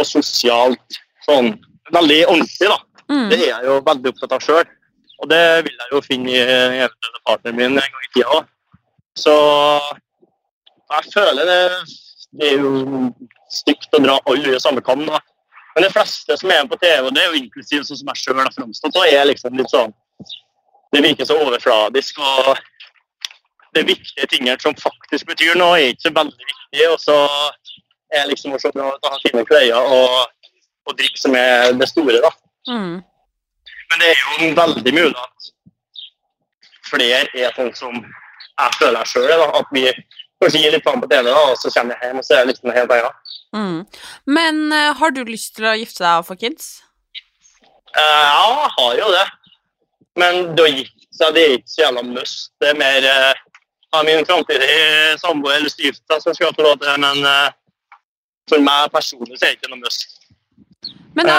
og 0.00 0.08
sosialt 0.08 0.98
sånn 1.26 1.54
veldig 1.92 2.20
ordentlig, 2.26 2.70
da. 2.72 2.78
Mm. 3.12 3.28
Det 3.30 3.38
er 3.38 3.46
jeg 3.50 3.68
jo 3.68 3.76
veldig 3.84 4.12
opptatt 4.12 4.34
av 4.36 4.44
sjøl. 4.44 4.64
Og 5.22 5.30
det 5.30 5.42
vil 5.66 5.76
jeg 5.76 5.92
jo 5.92 6.00
finne 6.04 6.32
i 6.32 6.40
eventuelle 6.40 7.20
partneren 7.28 7.58
min 7.60 7.78
en 7.78 7.92
gang 7.92 8.08
i 8.08 8.10
tida 8.16 8.38
òg. 8.38 8.48
Så 9.14 9.34
jeg 10.94 11.12
føler 11.14 11.46
det 11.46 11.60
Det 12.34 12.48
er 12.50 12.64
jo 12.64 13.12
stygt 13.46 13.94
å 13.94 14.00
dra 14.02 14.16
alle 14.26 14.56
i 14.56 14.58
samme 14.58 14.82
kam, 14.82 15.04
da. 15.06 15.20
Men 15.74 15.86
de 15.86 15.90
fleste 15.90 16.36
som 16.38 16.52
er 16.54 16.66
på 16.70 16.78
TV, 16.78 17.00
og 17.02 17.14
det 17.14 17.22
er 17.22 17.32
jo 17.32 17.40
inklusiv 17.42 17.82
sånn 17.86 17.98
som 18.00 18.12
jeg 18.12 18.22
sjøl 18.22 18.40
har 18.40 18.52
framstått, 18.54 19.00
er 19.08 19.26
liksom 19.30 19.58
litt 19.58 19.72
sånn 19.72 19.94
Det 20.94 21.02
virker 21.02 21.26
så 21.26 21.34
overfladisk. 21.42 22.18
og 22.22 22.58
de 23.74 23.82
viktige 23.82 24.26
tingene 24.30 24.60
som 24.62 24.76
faktisk 24.78 25.26
betyr 25.26 25.56
noe, 25.58 25.78
er 25.78 25.92
ikke 25.92 26.08
så 26.08 26.12
veldig 26.14 26.48
viktig. 26.50 26.84
Og 26.92 27.00
så 27.02 27.16
er 28.14 28.28
liksom 28.30 28.54
å 28.54 28.60
se 28.62 28.70
bra 28.74 28.92
ut 28.94 29.06
og 29.06 29.14
ha 29.14 29.20
fine 29.24 29.44
klær 29.48 29.88
og, 29.96 30.52
og 30.86 30.98
drikke 30.98 31.20
som 31.20 31.34
er 31.38 31.72
det 31.80 31.88
store, 31.90 32.20
da. 32.22 32.30
Mm. 32.70 33.00
Men 33.90 34.02
det 34.02 34.12
er 34.12 34.20
jo 34.22 34.52
veldig 34.60 34.94
mulig 34.94 35.24
at 35.24 35.50
flere 36.86 37.24
er 37.34 37.56
sånn 37.58 37.74
som 37.78 37.98
jeg 37.98 38.78
føler 38.78 39.00
jeg 39.02 39.12
sjøl 39.12 39.32
er. 39.34 39.44
At 39.58 39.74
vi 39.74 39.88
kanskje 40.42 40.62
gir 40.62 40.74
litt 40.74 40.84
faen 40.86 41.02
på 41.02 41.08
TV, 41.10 41.28
da, 41.30 41.44
og 41.50 41.58
så 41.60 41.70
kommer 41.74 41.96
jeg 41.96 42.10
hjem 42.10 42.20
og 42.20 42.26
så 42.26 42.34
er 42.34 42.42
jeg 42.42 42.50
liksom 42.52 42.74
helt 42.74 42.94
annet. 42.96 43.36
Mm. 43.54 43.78
Men 44.38 44.60
uh, 44.72 44.90
har 44.98 45.14
du 45.14 45.22
lyst 45.28 45.54
til 45.58 45.68
å 45.70 45.76
gifte 45.78 46.04
deg 46.04 46.20
og 46.20 46.28
få 46.28 46.36
kids? 46.40 46.68
Uh, 47.94 48.02
ja, 48.02 48.44
jeg 48.64 48.72
har 48.78 49.00
jo 49.00 49.10
det. 49.14 49.24
Men 50.20 50.40
det 50.54 50.64
å 50.64 50.70
gifte 50.70 51.30
det 51.34 51.42
er 51.44 51.52
ikke 51.60 51.70
så 51.70 51.84
jævla 51.84 52.02
must. 52.08 52.48
Det 52.58 52.72
er 52.72 52.78
mer 52.78 53.04
uh, 53.06 53.42
av 53.94 54.08
min 54.08 54.24
framtidige 54.26 55.14
samboer 55.22 55.60
eller 55.60 55.70
styvsøster 55.70 56.24
som 56.24 56.34
skal 56.34 56.56
få 56.56 56.66
lov 56.66 56.80
til 56.80 56.90
det. 56.90 56.96
Men 57.04 57.22
uh, 57.22 58.00
for 58.50 58.64
meg 58.64 58.90
personlig 58.94 59.38
så 59.38 59.46
er 59.46 59.54
det 59.54 59.60
ikke 59.60 59.70
noe 59.70 59.84
must. 59.84 60.18
Men 61.14 61.30
da, 61.30 61.38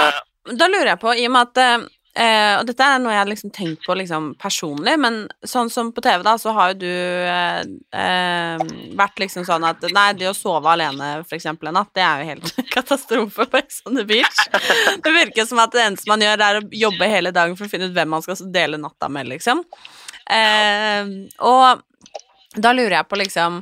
da 0.55 0.69
lurer 0.71 0.93
jeg 0.93 1.01
på, 1.01 1.11
i 1.19 1.27
og 1.27 1.35
med 1.35 1.51
at 1.51 1.89
eh, 2.15 2.53
Og 2.59 2.65
dette 2.67 2.85
er 2.85 3.01
noe 3.01 3.13
jeg 3.13 3.21
har 3.21 3.29
liksom 3.29 3.51
tenkt 3.55 3.85
på 3.85 3.95
liksom 3.97 4.31
personlig, 4.41 4.95
men 5.01 5.19
sånn 5.45 5.69
som 5.73 5.91
på 5.95 6.03
TV, 6.05 6.23
da, 6.25 6.35
så 6.41 6.53
har 6.55 6.73
jo 6.73 6.77
du 6.81 6.87
uh, 6.87 7.61
uh, 7.95 8.63
vært 8.97 9.21
liksom 9.23 9.45
sånn 9.47 9.65
at 9.67 9.83
Nei, 9.95 10.07
det 10.19 10.29
å 10.31 10.35
sove 10.37 10.71
alene 10.71 11.11
for 11.23 11.37
eksempel 11.37 11.71
en 11.71 11.79
natt, 11.79 11.91
det 11.97 12.05
er 12.05 12.23
jo 12.23 12.31
helt 12.33 12.61
katastrofe 12.75 13.47
på 13.51 13.61
Ex 13.61 13.81
on 13.89 13.99
the 13.99 14.05
Beach. 14.07 14.41
Det 15.03 15.13
virker 15.13 15.49
som 15.49 15.61
at 15.63 15.75
det 15.75 15.83
eneste 15.85 16.11
man 16.11 16.23
gjør, 16.23 16.45
er 16.47 16.61
å 16.61 16.65
jobbe 16.85 17.11
hele 17.11 17.35
dagen 17.35 17.57
for 17.59 17.67
å 17.67 17.71
finne 17.71 17.89
ut 17.89 17.95
hvem 17.97 18.11
man 18.15 18.25
skal 18.25 18.39
dele 18.53 18.79
natta 18.81 19.11
med, 19.11 19.29
liksom. 19.29 19.61
Og 21.45 21.85
da 22.55 22.71
lurer 22.73 22.97
jeg 22.97 23.07
på 23.11 23.19
liksom 23.19 23.59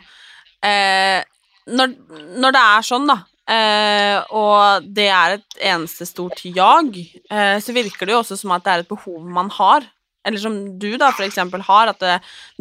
når, 0.64 1.96
når 2.40 2.56
det 2.56 2.62
er 2.62 2.86
sånn, 2.88 3.10
da, 3.10 3.18
eh, 3.50 4.20
og 4.32 4.86
det 4.96 5.10
er 5.12 5.38
et 5.38 5.60
eneste 5.74 6.08
stort 6.08 6.44
jag, 6.46 6.96
eh, 7.32 7.58
så 7.60 7.76
virker 7.76 8.08
det 8.08 8.16
jo 8.16 8.22
også 8.22 8.38
som 8.40 8.54
at 8.56 8.66
det 8.66 8.74
er 8.74 8.84
et 8.86 8.92
behov 8.92 9.26
man 9.26 9.52
har. 9.58 9.88
Eller 10.24 10.40
som 10.40 10.56
du, 10.80 10.94
da, 10.96 11.12
for 11.12 11.26
eksempel, 11.26 11.64
har, 11.68 11.92
at 11.92 12.00
det, 12.00 12.14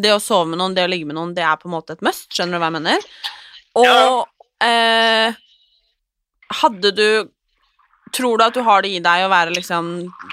det 0.03 0.11
å 0.15 0.23
sove 0.23 0.51
med 0.51 0.59
noen, 0.59 0.75
det 0.75 0.87
å 0.87 0.91
ligge 0.91 1.07
med 1.07 1.19
noen, 1.19 1.35
det 1.37 1.45
er 1.47 1.61
på 1.61 1.71
en 1.71 1.77
måte 1.77 1.95
et 1.95 2.03
must. 2.03 2.27
Skjønner 2.35 2.59
du 2.59 2.63
hva 2.63 2.73
jeg 2.73 2.79
mener? 2.81 3.07
Og 3.79 4.67
eh, 4.67 5.39
hadde 6.63 6.97
du 6.97 7.07
Tror 8.13 8.37
du 8.37 8.43
at 8.45 8.53
du 8.53 8.61
har 8.61 8.83
det 8.85 8.91
i 8.93 8.99
deg 9.01 9.23
å 9.25 9.31
være 9.33 9.55
liksom 9.55 9.87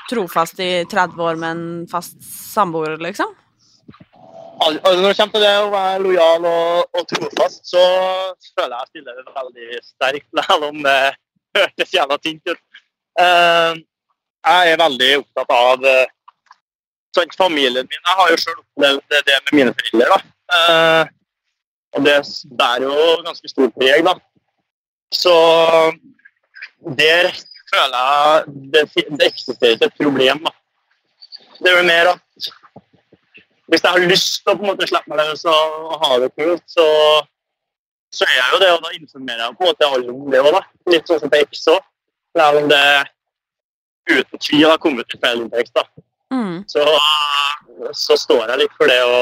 trofast 0.10 0.58
i 0.60 0.82
30 0.92 1.22
år 1.24 1.38
med 1.40 1.54
en 1.54 1.86
fast 1.88 2.18
samboer, 2.28 2.98
liksom? 3.00 3.32
Al- 4.66 4.80
al- 4.88 5.02
når 5.02 5.10
det 5.14 5.18
kommer 5.20 5.34
til 5.36 5.44
det 5.46 5.56
å 5.64 5.72
være 5.74 6.04
lojal 6.04 6.46
og, 6.50 6.86
og 6.98 7.08
trofast, 7.12 7.62
så 7.70 7.84
føler 8.58 8.76
jeg 8.76 8.80
jeg 8.80 8.90
stiller 8.94 9.20
det 9.20 9.36
veldig 9.40 9.82
sterkt, 9.86 10.30
selv 10.50 10.68
om 10.70 10.82
det 10.86 10.98
hørtes 11.58 11.94
jævla 11.96 12.18
tynt 12.24 12.52
ut. 12.54 12.62
Eh, 13.20 13.80
jeg 14.50 14.74
er 14.74 14.82
veldig 14.82 15.12
opptatt 15.22 15.54
av 15.56 15.88
sånn, 17.18 17.34
familien 17.38 17.88
min. 17.90 18.04
Jeg 18.06 18.18
har 18.22 18.30
jo 18.32 18.38
sjøl 18.40 18.60
opplevd 18.62 19.02
det, 19.12 19.24
det 19.28 19.40
med 19.48 19.56
mine 19.60 19.74
foreldre. 19.76 20.10
da. 20.16 20.20
Eh, 20.60 21.16
og 21.98 22.06
det 22.06 22.18
bærer 22.60 22.86
jo 22.86 23.06
ganske 23.26 23.50
stort 23.50 23.76
preg, 23.80 24.06
da. 24.06 24.14
Så 25.14 25.34
der 27.00 27.32
føler 27.70 27.98
jeg 27.98 28.54
det, 28.74 28.84
det 29.18 29.28
eksisterer 29.32 29.76
ikke 29.76 29.90
et 29.90 29.98
problem, 30.00 30.44
da. 30.46 30.54
Det 31.60 31.72
er 31.74 31.78
jo 31.82 31.88
mer 31.90 32.12
at 32.14 32.22
hvis 33.70 33.84
jeg 33.84 33.94
har 33.94 34.08
lyst 34.10 34.40
til 34.42 34.54
å 34.54 34.58
på 34.58 34.66
en 34.66 34.72
måte 34.72 34.88
slippe 34.90 35.14
meg 35.14 35.22
løs 35.22 35.46
og 35.50 35.94
ha 36.02 36.18
det 36.24 36.32
kult, 36.40 36.66
så, 36.70 36.86
så 38.14 38.26
er 38.26 38.36
jeg 38.36 38.52
jo 38.54 38.60
det, 38.64 38.70
og 38.74 38.84
da 38.86 38.94
informerer 38.98 39.44
jeg 39.44 39.58
på 39.58 39.66
en 39.66 39.72
måte 39.72 39.90
alle 39.90 40.14
om 40.14 40.28
det 40.34 40.42
òg, 40.42 40.52
da. 40.58 40.62
Litt 40.94 41.10
sånn 41.10 41.22
som 41.22 41.32
på 41.32 41.42
X 41.46 41.66
òg. 41.76 41.88
Selv 42.38 42.62
om 42.64 42.70
det 42.70 42.84
uten 44.10 44.42
tvil 44.42 44.66
har 44.66 44.82
kommet 44.82 45.10
til 45.10 45.22
feil 45.22 45.44
inntekst, 45.44 45.76
da. 45.78 45.86
Mm. 46.34 46.56
Så, 46.70 46.86
så 47.98 48.18
står 48.18 48.52
jeg 48.52 48.64
litt 48.64 48.78
for 48.78 48.90
det 48.90 49.00
å, 49.06 49.22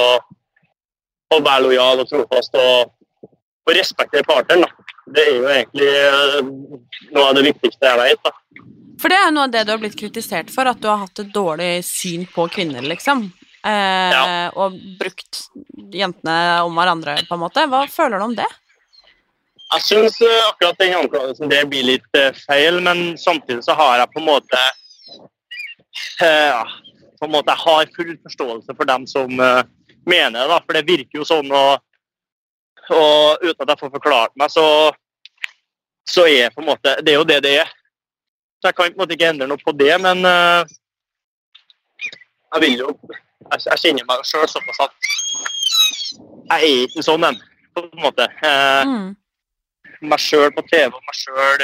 å 1.36 1.40
være 1.40 1.66
lojal 1.66 2.04
og 2.04 2.10
trofast 2.10 2.56
og, 2.60 2.94
og 3.28 3.76
respektere 3.76 4.28
partneren, 4.28 4.68
da. 4.68 4.94
Det 5.08 5.24
er 5.24 5.36
jo 5.38 5.48
egentlig 5.48 5.88
eh, 5.88 6.40
noe 7.16 7.30
av 7.30 7.36
det 7.38 7.46
viktigste 7.48 7.92
jeg 7.92 8.00
vet, 8.04 8.28
da. 8.28 8.64
For 8.98 9.14
det 9.14 9.20
er 9.22 9.34
noe 9.36 9.46
av 9.48 9.54
det 9.54 9.66
du 9.68 9.72
har 9.76 9.82
blitt 9.82 10.00
kritisert 10.00 10.50
for, 10.52 10.68
at 10.68 10.80
du 10.82 10.88
har 10.90 11.04
hatt 11.04 11.22
et 11.22 11.36
dårlig 11.36 11.72
syn 11.88 12.26
på 12.32 12.48
kvinner, 12.52 12.84
liksom. 12.84 13.28
Eh, 13.68 14.48
Og 14.56 14.78
brukt 15.00 15.42
jentene 15.94 16.38
om 16.64 16.78
hverandre, 16.78 17.18
på 17.28 17.36
en 17.36 17.44
måte. 17.44 17.66
Hva 17.68 17.84
føler 17.92 18.22
du 18.22 18.26
om 18.30 18.36
det? 18.38 18.48
Jeg 19.68 19.84
syns 19.84 20.18
akkurat 20.48 20.78
den 20.80 20.94
anklagelsen 20.96 21.52
der 21.52 21.66
blir 21.68 21.84
litt 21.84 22.16
eh, 22.16 22.32
feil, 22.48 22.80
men 22.86 23.18
samtidig 23.20 23.66
så 23.66 23.76
har 23.76 23.98
jeg 24.00 24.12
på 24.14 24.22
en 24.22 24.30
måte 24.30 24.62
eh, 26.24 26.54
ja, 26.54 26.62
på 27.20 27.28
en 27.28 27.34
måte 27.34 27.52
Jeg 27.52 27.64
har 27.66 27.92
full 27.98 28.14
forståelse 28.24 28.78
for 28.78 28.88
dem 28.88 29.08
som 29.12 29.44
eh, 29.44 29.64
mener 30.08 30.40
det, 30.40 30.48
da, 30.54 30.62
for 30.64 30.78
det 30.78 30.86
virker 30.88 31.20
jo 31.20 31.28
sånn. 31.28 31.52
Og, 31.52 31.84
og 32.96 33.44
uten 33.44 33.66
at 33.66 33.74
jeg 33.74 33.82
får 33.84 33.94
forklart 33.98 34.38
meg, 34.40 34.54
så, 34.56 34.66
så 36.08 36.24
er 36.32 36.54
på 36.56 36.64
en 36.64 36.72
måte 36.72 36.96
Det 37.04 37.12
er 37.12 37.20
jo 37.20 37.28
det 37.28 37.42
det 37.44 37.56
er. 37.66 37.76
Så 38.62 38.72
jeg 38.72 38.78
kan 38.78 38.88
på 38.88 38.96
en 38.96 39.02
måte 39.04 39.18
ikke 39.18 39.32
endre 39.34 39.52
noe 39.52 39.60
på 39.62 39.76
det, 39.76 39.92
men 40.02 40.24
eh, 40.32 40.76
jeg 42.56 42.64
vil 42.64 42.86
jo 42.86 42.94
Jeg, 43.52 43.64
jeg 43.66 43.82
kjenner 43.84 44.08
meg 44.10 44.26
sjøl 44.28 44.48
såpass 44.52 44.80
at 44.88 44.94
jeg 46.48 46.58
er 46.58 46.84
ikke 46.88 47.04
sånn 47.06 47.24
en, 47.28 47.40
på 47.76 47.84
en 47.86 48.04
måte. 48.04 48.28
Eh, 48.44 48.84
Mm. 48.88 49.16
meg 50.12 50.20
sjøl 50.22 50.52
på 50.54 50.62
TV 50.70 50.92
og 50.94 51.02
meg 51.02 51.16
sjøl 51.18 51.62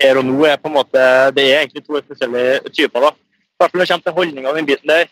her 0.00 0.18
og 0.18 0.24
nå 0.26 0.46
er 0.48 0.56
på 0.58 0.66
en 0.66 0.74
måte 0.74 1.02
Det 1.36 1.44
er 1.46 1.60
egentlig 1.60 1.84
to 1.86 2.00
forskjellige 2.08 2.72
typer. 2.74 3.00
da. 3.06 3.10
I 3.14 3.60
hvert 3.60 3.70
fall 3.70 3.78
når 3.78 3.84
det 3.86 3.90
kommer 3.92 4.04
til 4.08 4.16
holdninga 4.18 4.54
den 4.56 4.66
biten 4.66 4.88
der. 4.90 5.06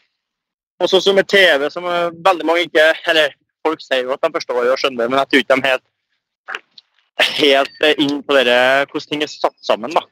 Og 0.80 0.88
så 0.90 1.12
med 1.14 1.28
TV, 1.28 1.70
som 1.70 1.84
eh, 1.86 2.10
veldig 2.26 2.46
mange 2.46 2.64
ikke 2.66 2.88
Eller 3.06 3.34
folk 3.66 3.80
sier 3.82 4.02
jo 4.04 4.12
at 4.12 4.22
de 4.22 4.32
forstår 4.34 4.70
og 4.72 4.78
skjønner, 4.78 5.08
men 5.08 5.18
jeg 5.18 5.28
tror 5.28 5.42
ikke 5.44 5.56
de 5.56 5.68
helt 5.68 5.86
helt 7.38 7.82
eh, 7.82 7.94
inn 7.98 8.20
på 8.22 8.34
dere, 8.36 8.86
hvordan 8.90 9.08
ting 9.10 9.22
er 9.22 9.30
satt 9.30 9.56
sammen. 9.66 9.90
da. 9.94 10.02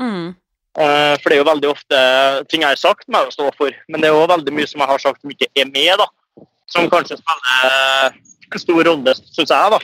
Mm. 0.00 0.34
Eh, 0.78 1.14
For 1.18 1.26
det 1.30 1.36
er 1.36 1.40
jo 1.42 1.50
veldig 1.50 1.70
ofte 1.70 2.00
ting 2.50 2.62
jeg 2.62 2.70
har 2.70 2.78
sagt, 2.78 3.08
må 3.10 3.24
jeg 3.24 3.34
stå 3.34 3.50
for. 3.58 3.74
Men 3.90 4.02
det 4.02 4.10
er 4.10 4.18
òg 4.18 4.30
veldig 4.30 4.54
mye 4.54 4.70
som 4.70 4.82
jeg 4.82 4.92
har 4.92 5.02
sagt 5.02 5.22
som 5.22 5.32
ikke 5.34 5.50
er 5.58 5.70
med, 5.70 5.92
da. 5.98 6.06
Som 6.70 6.90
kanskje 6.92 7.18
spiller 7.18 8.18
en 8.50 8.62
stor 8.62 8.82
rolle, 8.86 9.14
syns 9.34 9.50
jeg. 9.50 9.72
da. 9.74 9.80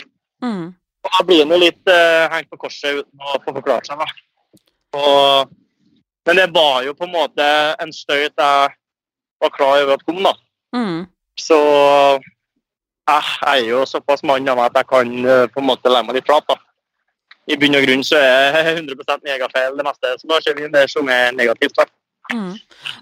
Mm. 0.47 0.67
Og 1.07 1.13
da 1.15 1.25
blir 1.27 1.43
han 1.43 1.55
jo 1.55 1.59
litt 1.59 1.91
uh, 1.91 2.27
hengt 2.33 2.51
på 2.51 2.59
korset 2.67 3.01
uten 3.01 3.27
å 3.27 3.39
få 3.43 3.55
forklart 3.59 3.91
seg. 3.91 3.99
da. 3.99 4.07
Og, 4.97 5.53
men 6.27 6.41
det 6.41 6.47
var 6.55 6.81
jo 6.87 6.95
på 6.99 7.07
en 7.07 7.15
måte 7.15 7.47
en 7.83 7.93
støyt 7.95 8.35
jeg 8.35 8.73
var 9.43 9.53
klar 9.55 9.83
over 9.83 9.99
at 9.99 10.07
kom, 10.07 10.23
da. 10.23 10.33
Mm. 10.75 11.05
Så 11.39 11.59
jeg 13.07 13.23
er 13.47 13.61
jo 13.69 13.85
såpass 13.87 14.25
mann 14.27 14.49
av 14.49 14.59
meg 14.59 14.71
at 14.71 14.81
jeg 14.81 14.91
kan 14.91 15.13
eh, 15.27 15.45
på 15.53 15.63
en 15.63 15.69
måte 15.69 15.91
legge 15.93 16.09
meg 16.09 16.19
litt 16.19 16.29
flat. 16.31 16.47
da. 16.49 16.57
I 17.47 17.59
bunn 17.61 17.79
og 17.79 17.85
grunn 17.87 18.03
så 18.07 18.19
er 18.19 18.73
100% 18.75 19.23
megafeil 19.27 19.77
det 19.79 19.87
meste 19.87 20.17
som 20.21 20.35
har 20.35 20.43
skjedd 20.43 20.59
vi 20.59 20.73
det 20.73 20.89
som 20.91 21.09
er 21.13 21.31
negativt. 21.37 21.79
Mm. 22.33 22.57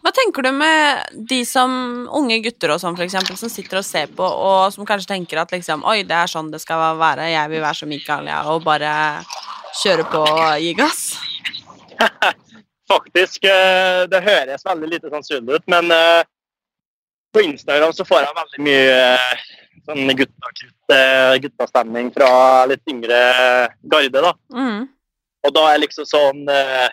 Hva 0.04 0.12
tenker 0.12 0.44
du 0.44 0.50
med 0.52 1.14
de 1.30 1.38
som 1.48 1.70
unge 2.12 2.42
gutter 2.44 2.74
og 2.74 2.80
sånn, 2.83 2.96
for 2.98 3.07
eksempel, 3.07 3.38
som 3.40 3.48
sitter 3.48 3.80
og 3.80 3.87
ser 3.87 4.12
på, 4.12 4.24
og 4.24 4.68
som 4.74 4.85
kanskje 4.88 5.14
tenker 5.14 5.40
at 5.40 5.54
liksom 5.54 5.85
Oi, 5.88 6.02
det 6.04 6.18
er 6.18 6.28
sånn 6.28 6.50
det 6.52 6.61
skal 6.61 6.98
være, 7.00 7.30
jeg 7.33 7.52
vil 7.54 7.64
være 7.64 7.78
som 7.80 7.92
Mikael, 7.92 8.28
ja, 8.28 8.42
og 8.52 8.66
bare 8.66 8.92
kjøre 9.80 10.04
på 10.12 10.20
og 10.20 10.61
gi 10.61 10.74
gass? 10.76 11.02
Faktisk, 12.92 13.48
eh, 13.48 14.04
det 14.12 14.20
høres 14.26 14.66
veldig 14.66 14.92
lite 14.92 15.12
sannsynlig 15.12 15.57
ut, 15.57 15.66
men 15.72 15.88
eh, 15.94 16.20
på 17.33 17.46
Instagram 17.48 17.96
så 17.96 18.04
får 18.04 18.26
jeg 18.26 18.38
veldig 18.42 18.64
mye 18.68 18.98
eh, 19.00 19.46
sånn 19.84 20.10
guttastemning 21.44 22.10
fra 22.14 22.30
litt 22.70 22.84
yngre 22.90 23.20
garde, 23.82 24.22
da. 24.24 24.32
Mm. 24.54 24.86
Og 25.44 25.52
da 25.56 25.64
er 25.72 25.82
liksom 25.82 26.06
sånn 26.08 26.44
eh, 26.48 26.88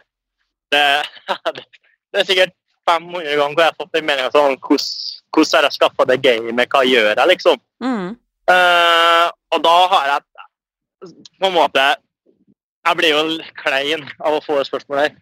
det, 0.72 0.84
det 2.12 2.22
er 2.22 2.28
sikkert 2.28 2.56
500 2.90 3.38
ganger 3.40 3.56
hvor 3.56 3.64
jeg 3.64 3.72
har 3.72 3.80
fått 3.80 3.94
den 3.96 4.08
meninga 4.08 4.32
sånn 4.34 4.58
hvordan- 4.60 5.56
har 5.56 5.64
jeg 5.64 5.78
skaffa 5.78 6.06
det 6.10 6.22
gamet? 6.22 6.68
Hva 6.68 6.84
gjør 6.84 7.16
jeg, 7.16 7.28
liksom? 7.28 7.60
Mm. 7.80 8.18
Uh, 8.52 9.28
og 9.54 9.62
da 9.64 9.76
har 9.94 10.08
jeg 10.10 10.22
på 11.40 11.48
en 11.48 11.54
måte 11.56 11.84
Jeg 12.82 12.98
blir 12.98 13.14
jo 13.14 13.44
klein 13.62 14.04
av 14.20 14.34
å 14.34 14.42
få 14.42 14.58
det 14.58 14.66
spørsmålet 14.66 15.04
her. 15.04 15.18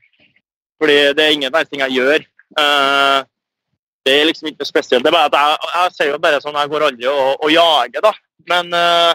Fordi 0.79 0.97
det 1.13 1.23
er 1.25 1.33
ingen 1.35 1.51
ting 1.67 1.81
jeg 1.83 1.91
gjør. 1.91 2.23
Eh, 2.57 3.23
det 4.05 4.15
er 4.15 4.27
liksom 4.29 4.49
ikke 4.49 4.67
spesielt. 4.67 5.03
Det 5.03 5.11
er 5.11 5.17
bare 5.17 5.29
at 5.29 5.37
jeg, 5.37 5.71
jeg 5.75 5.95
ser 5.95 6.11
jo 6.11 6.21
bare 6.23 6.39
sånn 6.41 6.57
Jeg 6.57 6.71
går 6.71 6.85
aldri 6.87 7.09
og, 7.11 7.43
og 7.43 7.51
jager, 7.51 8.05
da. 8.05 8.13
Men 8.49 8.71
uh, 8.73 9.11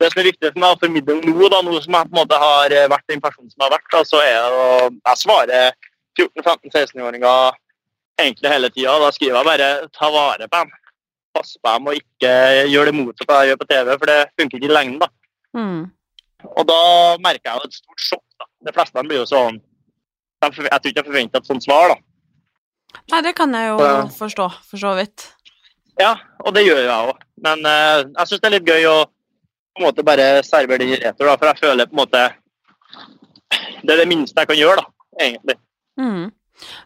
det 0.00 0.10
som 0.12 0.20
er 0.20 0.30
viktig 0.30 0.52
for 0.52 0.60
meg 0.62 0.76
å 0.76 0.80
formidle 0.82 1.18
nå, 1.22 1.48
da, 1.48 1.60
nå 1.64 1.80
som 1.80 1.96
jeg 1.96 2.10
på 2.10 2.14
en 2.14 2.20
måte 2.20 2.38
har 2.42 2.74
eh, 2.74 2.88
vært 2.90 3.10
den 3.10 3.22
personen 3.22 3.50
som 3.52 3.64
har 3.64 3.72
vært, 3.76 3.86
da, 3.94 4.00
så 4.06 4.20
er 4.20 4.34
det 4.36 4.62
å 4.62 4.70
Jeg 4.90 5.20
svarer 5.22 5.76
14-15-16-åringer 6.18 7.60
egentlig 8.20 8.50
hele 8.52 8.70
tida. 8.74 8.96
Da 9.02 9.10
skriver 9.14 9.38
jeg 9.38 9.48
bare 9.48 9.68
'ta 9.88 10.10
vare 10.14 10.48
på 10.48 10.62
dem'. 10.62 10.80
Pass 11.34 11.56
på 11.58 11.72
dem 11.72 11.88
og 11.90 11.98
ikke 11.98 12.32
gjør 12.70 12.90
det 12.90 12.94
motsatte 12.94 13.38
jeg 13.40 13.50
gjør 13.50 13.60
på 13.62 13.70
TV, 13.70 13.88
for 13.98 14.06
det 14.10 14.18
funker 14.38 14.58
ikke 14.58 14.70
i 14.70 14.74
lengden. 14.74 15.00
da. 15.02 15.08
Mm. 15.58 15.80
Og 16.58 16.66
da 16.68 16.80
merker 17.24 17.50
jeg 17.50 17.58
jo 17.58 17.68
et 17.68 17.78
stort 17.80 18.04
sjokk. 18.08 18.28
da. 18.38 18.46
De 18.66 18.74
fleste 18.76 18.94
av 18.94 19.02
dem 19.02 19.08
blir 19.08 19.22
jo 19.22 19.30
sånn 19.30 19.60
Jeg 20.44 20.52
tror 20.52 20.66
ikke 20.68 21.00
jeg 21.00 21.06
forventer 21.06 21.40
et 21.40 21.46
sånt 21.48 21.64
svar, 21.64 21.94
da. 21.94 21.96
Nei, 23.12 23.20
det 23.26 23.34
kan 23.36 23.52
jeg 23.54 23.68
jo 23.72 23.78
Ja. 23.82 23.96
forstå, 24.18 24.46
for 24.70 24.80
så 24.80 24.94
vidt. 24.98 25.28
Ja, 26.00 26.16
og 26.44 26.54
det 26.56 26.64
gjør 26.66 26.80
jeg 26.82 26.90
òg. 26.90 27.18
Men 27.44 27.60
uh, 27.66 28.02
jeg 28.02 28.26
syns 28.30 28.40
det 28.40 28.48
er 28.48 28.56
litt 28.58 28.70
gøy 28.70 28.86
å 28.90 28.96
på 29.74 29.82
en 29.82 29.86
måte 29.88 30.04
bare 30.06 30.42
servere 30.46 30.78
den 30.84 30.94
i 30.94 31.00
retur, 31.02 31.26
da, 31.26 31.34
for 31.36 31.50
jeg 31.50 31.58
føler 31.64 31.86
på 31.90 31.96
en 31.96 32.02
måte 32.04 32.22
Det 33.84 33.92
er 33.92 34.00
det 34.02 34.08
minste 34.08 34.40
jeg 34.40 34.48
kan 34.50 34.58
gjøre, 34.58 34.82
da, 34.82 34.86
egentlig. 35.20 35.56
Mm. 36.00 36.32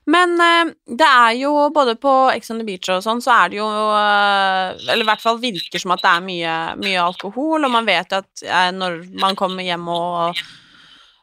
Men 0.09 0.31
eh, 0.40 0.71
det 0.97 1.07
er 1.07 1.35
jo 1.42 1.51
både 1.73 1.94
på 2.01 2.12
Ex 2.33 2.49
on 2.51 2.59
the 2.62 2.64
Beach 2.64 2.88
og 2.88 3.03
sånn, 3.05 3.21
så 3.21 3.35
er 3.44 3.53
det 3.53 3.59
jo 3.61 3.66
eh, 3.68 4.88
Eller 4.88 5.05
i 5.05 5.09
hvert 5.11 5.21
fall 5.21 5.37
virker 5.42 5.81
som 5.83 5.92
at 5.92 6.01
det 6.05 6.12
er 6.14 6.25
mye, 6.25 6.55
mye 6.81 7.03
alkohol, 7.05 7.64
og 7.68 7.71
man 7.73 7.88
vet 7.88 8.16
at 8.16 8.44
når 8.75 9.03
man 9.21 9.37
kommer 9.37 9.62
hjem 9.68 9.85
og 9.92 10.40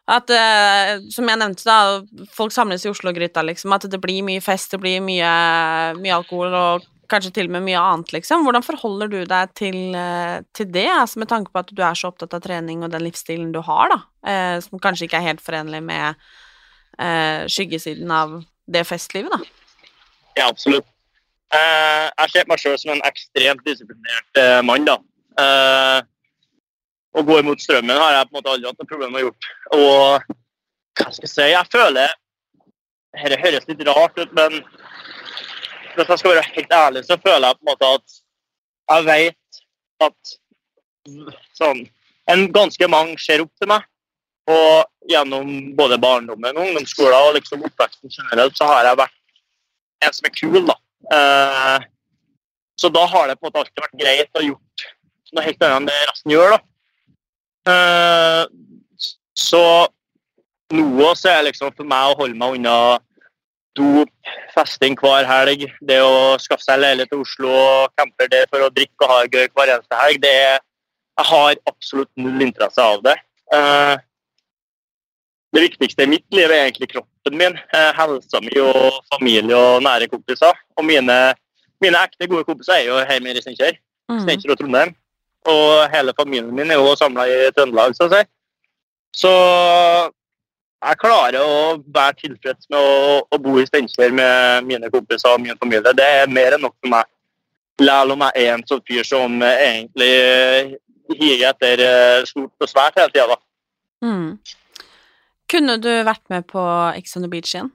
at, 0.05 0.29
uh, 0.29 0.99
som 1.09 1.29
jeg 1.29 1.41
nevnte, 1.41 1.65
da, 1.65 2.25
folk 2.33 2.53
samles 2.53 2.83
i 2.85 2.91
Oslo-gryta, 2.91 3.41
liksom. 3.45 3.73
At 3.73 3.87
det 3.89 3.99
blir 4.01 4.21
mye 4.25 4.43
fest, 4.43 4.75
det 4.75 4.81
blir 4.83 5.01
mye, 5.01 5.31
mye 5.97 6.17
alkohol 6.19 6.53
og 6.53 6.85
kanskje 7.09 7.31
til 7.33 7.49
og 7.49 7.55
med 7.55 7.65
mye 7.65 7.81
annet, 7.81 8.13
liksom. 8.13 8.45
Hvordan 8.45 8.65
forholder 8.65 9.09
du 9.09 9.19
deg 9.29 9.53
til, 9.57 9.79
uh, 9.97 10.45
til 10.57 10.69
det, 10.73 10.87
altså 10.93 11.21
med 11.23 11.31
tanke 11.33 11.53
på 11.53 11.63
at 11.63 11.73
du 11.73 11.81
er 11.81 11.97
så 11.97 12.11
opptatt 12.11 12.37
av 12.37 12.43
trening 12.45 12.85
og 12.85 12.93
den 12.93 13.05
livsstilen 13.05 13.49
du 13.55 13.63
har, 13.65 13.93
da, 13.93 14.01
uh, 14.29 14.57
som 14.61 14.81
kanskje 14.81 15.09
ikke 15.09 15.21
er 15.21 15.31
helt 15.31 15.45
forenlig 15.45 15.83
med 15.85 16.25
skyggesiden 17.51 18.07
av 18.15 18.37
det 18.71 18.85
festlivet, 18.87 19.27
da? 19.27 19.89
Ja, 20.37 20.45
absolutt. 20.45 20.85
Jeg 21.51 22.31
ser 22.31 22.45
på 22.45 22.53
meg 22.53 22.61
sjøl 22.61 22.77
som 22.79 22.93
en 22.93 23.01
ekstremt 23.03 23.65
disiplinert 23.67 24.39
mann. 24.63 24.87
da. 24.87 24.95
Å 27.15 27.23
gå 27.23 27.39
imot 27.39 27.63
strømmen 27.63 27.95
har 27.95 28.17
jeg 28.17 28.27
på 28.27 28.33
en 28.33 28.37
måte 28.39 28.51
aldri 28.51 28.69
hatt 28.69 28.81
noe 28.81 28.89
problem 28.89 29.13
med 29.15 29.21
å 29.21 29.25
gjort. 29.27 29.49
Og 29.77 30.25
hva 30.99 31.09
skal 31.15 31.27
jeg 31.27 31.33
si 31.33 31.47
Jeg 31.51 31.71
føler 31.71 32.13
Dette 33.15 33.39
høres 33.39 33.67
litt 33.69 33.83
rart 33.87 34.17
ut, 34.19 34.31
men 34.35 34.57
hvis 35.95 36.09
jeg 36.11 36.19
skal 36.19 36.33
være 36.33 36.49
helt 36.51 36.73
ærlig, 36.75 37.03
så 37.07 37.15
føler 37.23 37.47
jeg 37.47 37.55
på 37.55 37.63
en 37.63 37.69
måte 37.71 37.91
at 37.95 38.17
jeg 38.91 39.05
vet 39.07 39.61
at 40.03 40.33
sånn 41.55 41.85
En 42.27 42.47
ganske 42.51 42.87
mange 42.89 43.15
ser 43.21 43.43
opp 43.43 43.51
til 43.61 43.69
meg. 43.69 43.83
Og 44.49 45.09
gjennom 45.09 45.49
både 45.77 45.99
barndommen, 46.01 46.57
ungdomsskolen 46.57 47.27
og 47.27 47.35
liksom 47.37 47.61
oppveksten 47.67 48.09
generelt, 48.09 48.57
så 48.57 48.65
har 48.69 48.89
jeg 48.89 48.97
vært 48.97 50.05
en 50.05 50.15
som 50.17 50.27
er 50.27 50.33
kul, 50.33 50.57
da. 50.65 50.75
Eh, 51.17 51.85
så 52.81 52.89
da 52.93 53.05
har 53.09 53.29
det 53.29 53.37
på 53.37 53.45
en 53.45 53.51
måte 53.51 53.61
alltid 53.61 53.83
vært 53.85 54.01
greit 54.01 54.41
å 54.41 54.43
gjort 54.45 54.87
noe 55.35 55.45
helt 55.45 55.65
annet 55.67 55.77
enn 55.77 55.89
det 55.89 55.99
resten 56.09 56.33
gjør, 56.33 56.55
da. 56.55 56.59
Eh, 57.65 58.43
så 59.35 59.63
nå 60.73 61.09
så 61.17 61.31
er 61.31 61.47
liksom 61.47 61.73
for 61.73 61.87
meg 61.89 62.11
å 62.11 62.17
holde 62.19 62.37
meg 62.37 62.59
unna 62.59 62.77
dop, 63.75 64.11
festing 64.55 64.95
hver 64.99 65.27
helg, 65.27 65.65
det 65.83 65.99
å 66.03 66.37
skaffe 66.39 66.63
seg 66.63 66.79
leilighet 66.79 67.11
til 67.11 67.23
Oslo 67.25 67.51
og 67.51 67.95
camper 67.99 68.29
der 68.31 68.47
for 68.51 68.63
å 68.63 68.71
drikke 68.73 69.03
og 69.03 69.11
ha 69.11 69.17
det 69.25 69.35
gøy 69.35 69.49
hver 69.51 69.73
eneste 69.75 69.99
helg, 69.99 70.21
det 70.23 70.31
er 70.45 70.57
Jeg 71.15 71.27
har 71.29 71.55
absolutt 71.69 72.09
null 72.19 72.41
interesse 72.43 72.83
av 72.83 72.97
det. 73.05 73.13
Uh, 73.47 73.95
det 75.55 75.61
viktigste 75.63 76.03
i 76.03 76.09
mitt 76.11 76.25
liv 76.35 76.51
er 76.51 76.65
egentlig 76.65 76.89
kroppen 76.91 77.37
min, 77.39 77.55
uh, 77.71 77.91
helsa 77.95 78.41
mi 78.43 78.51
og 78.59 78.97
familie 79.13 79.55
og 79.55 79.85
nære 79.85 80.09
kompiser. 80.11 80.59
Og 80.75 80.83
mine, 80.83 81.15
mine 81.79 82.01
ekte 82.03 82.27
gode 82.27 82.43
kompiser 82.43 82.81
er 82.81 82.89
jo 82.89 82.99
hjemme 82.99 83.31
i 83.31 83.45
Steinkjer. 83.45 83.79
Steinkjer 84.25 84.57
og 84.57 84.59
Trondheim. 84.59 84.91
Og 85.51 85.85
hele 85.93 86.13
familien 86.17 86.53
min 86.55 86.71
er 86.73 86.79
jo 86.81 86.95
samla 86.97 87.27
i 87.29 87.49
Trøndelag, 87.55 87.95
så 87.97 88.07
å 88.07 88.13
si. 88.13 88.21
Så 89.15 89.33
jeg 90.85 90.99
klarer 91.01 91.41
å 91.41 91.75
være 91.79 92.17
tilfreds 92.19 92.67
med 92.69 92.79
å, 92.79 93.19
å 93.29 93.39
bo 93.41 93.57
i 93.61 93.65
Steinkjer 93.67 94.13
med 94.13 94.65
mine 94.69 94.89
kompiser 94.93 95.33
og 95.33 95.43
min 95.43 95.57
familie. 95.61 95.93
Det 95.97 96.07
er 96.21 96.31
mer 96.31 96.57
enn 96.57 96.65
nok 96.65 96.75
for 96.79 96.91
meg. 96.93 97.09
Selv 97.81 98.15
om 98.15 98.23
jeg 98.25 98.43
er 98.43 98.53
en 98.53 98.65
sånn 98.67 98.83
fyr 98.87 99.07
som 99.07 99.41
egentlig 99.45 100.11
higer 101.13 101.49
etter 101.51 101.81
eh, 101.83 102.27
stort 102.27 102.65
og 102.65 102.71
svært 102.71 102.99
hele 102.99 103.11
tida, 103.13 103.35
da. 103.35 103.41
Mm. 104.05 104.29
Kunne 105.51 105.75
du 105.81 105.91
vært 106.07 106.23
med 106.33 106.47
på 106.49 106.61
Ex 106.95 107.17
on 107.17 107.25
the 107.25 107.31
Beach 107.31 107.51
igjen? 107.53 107.69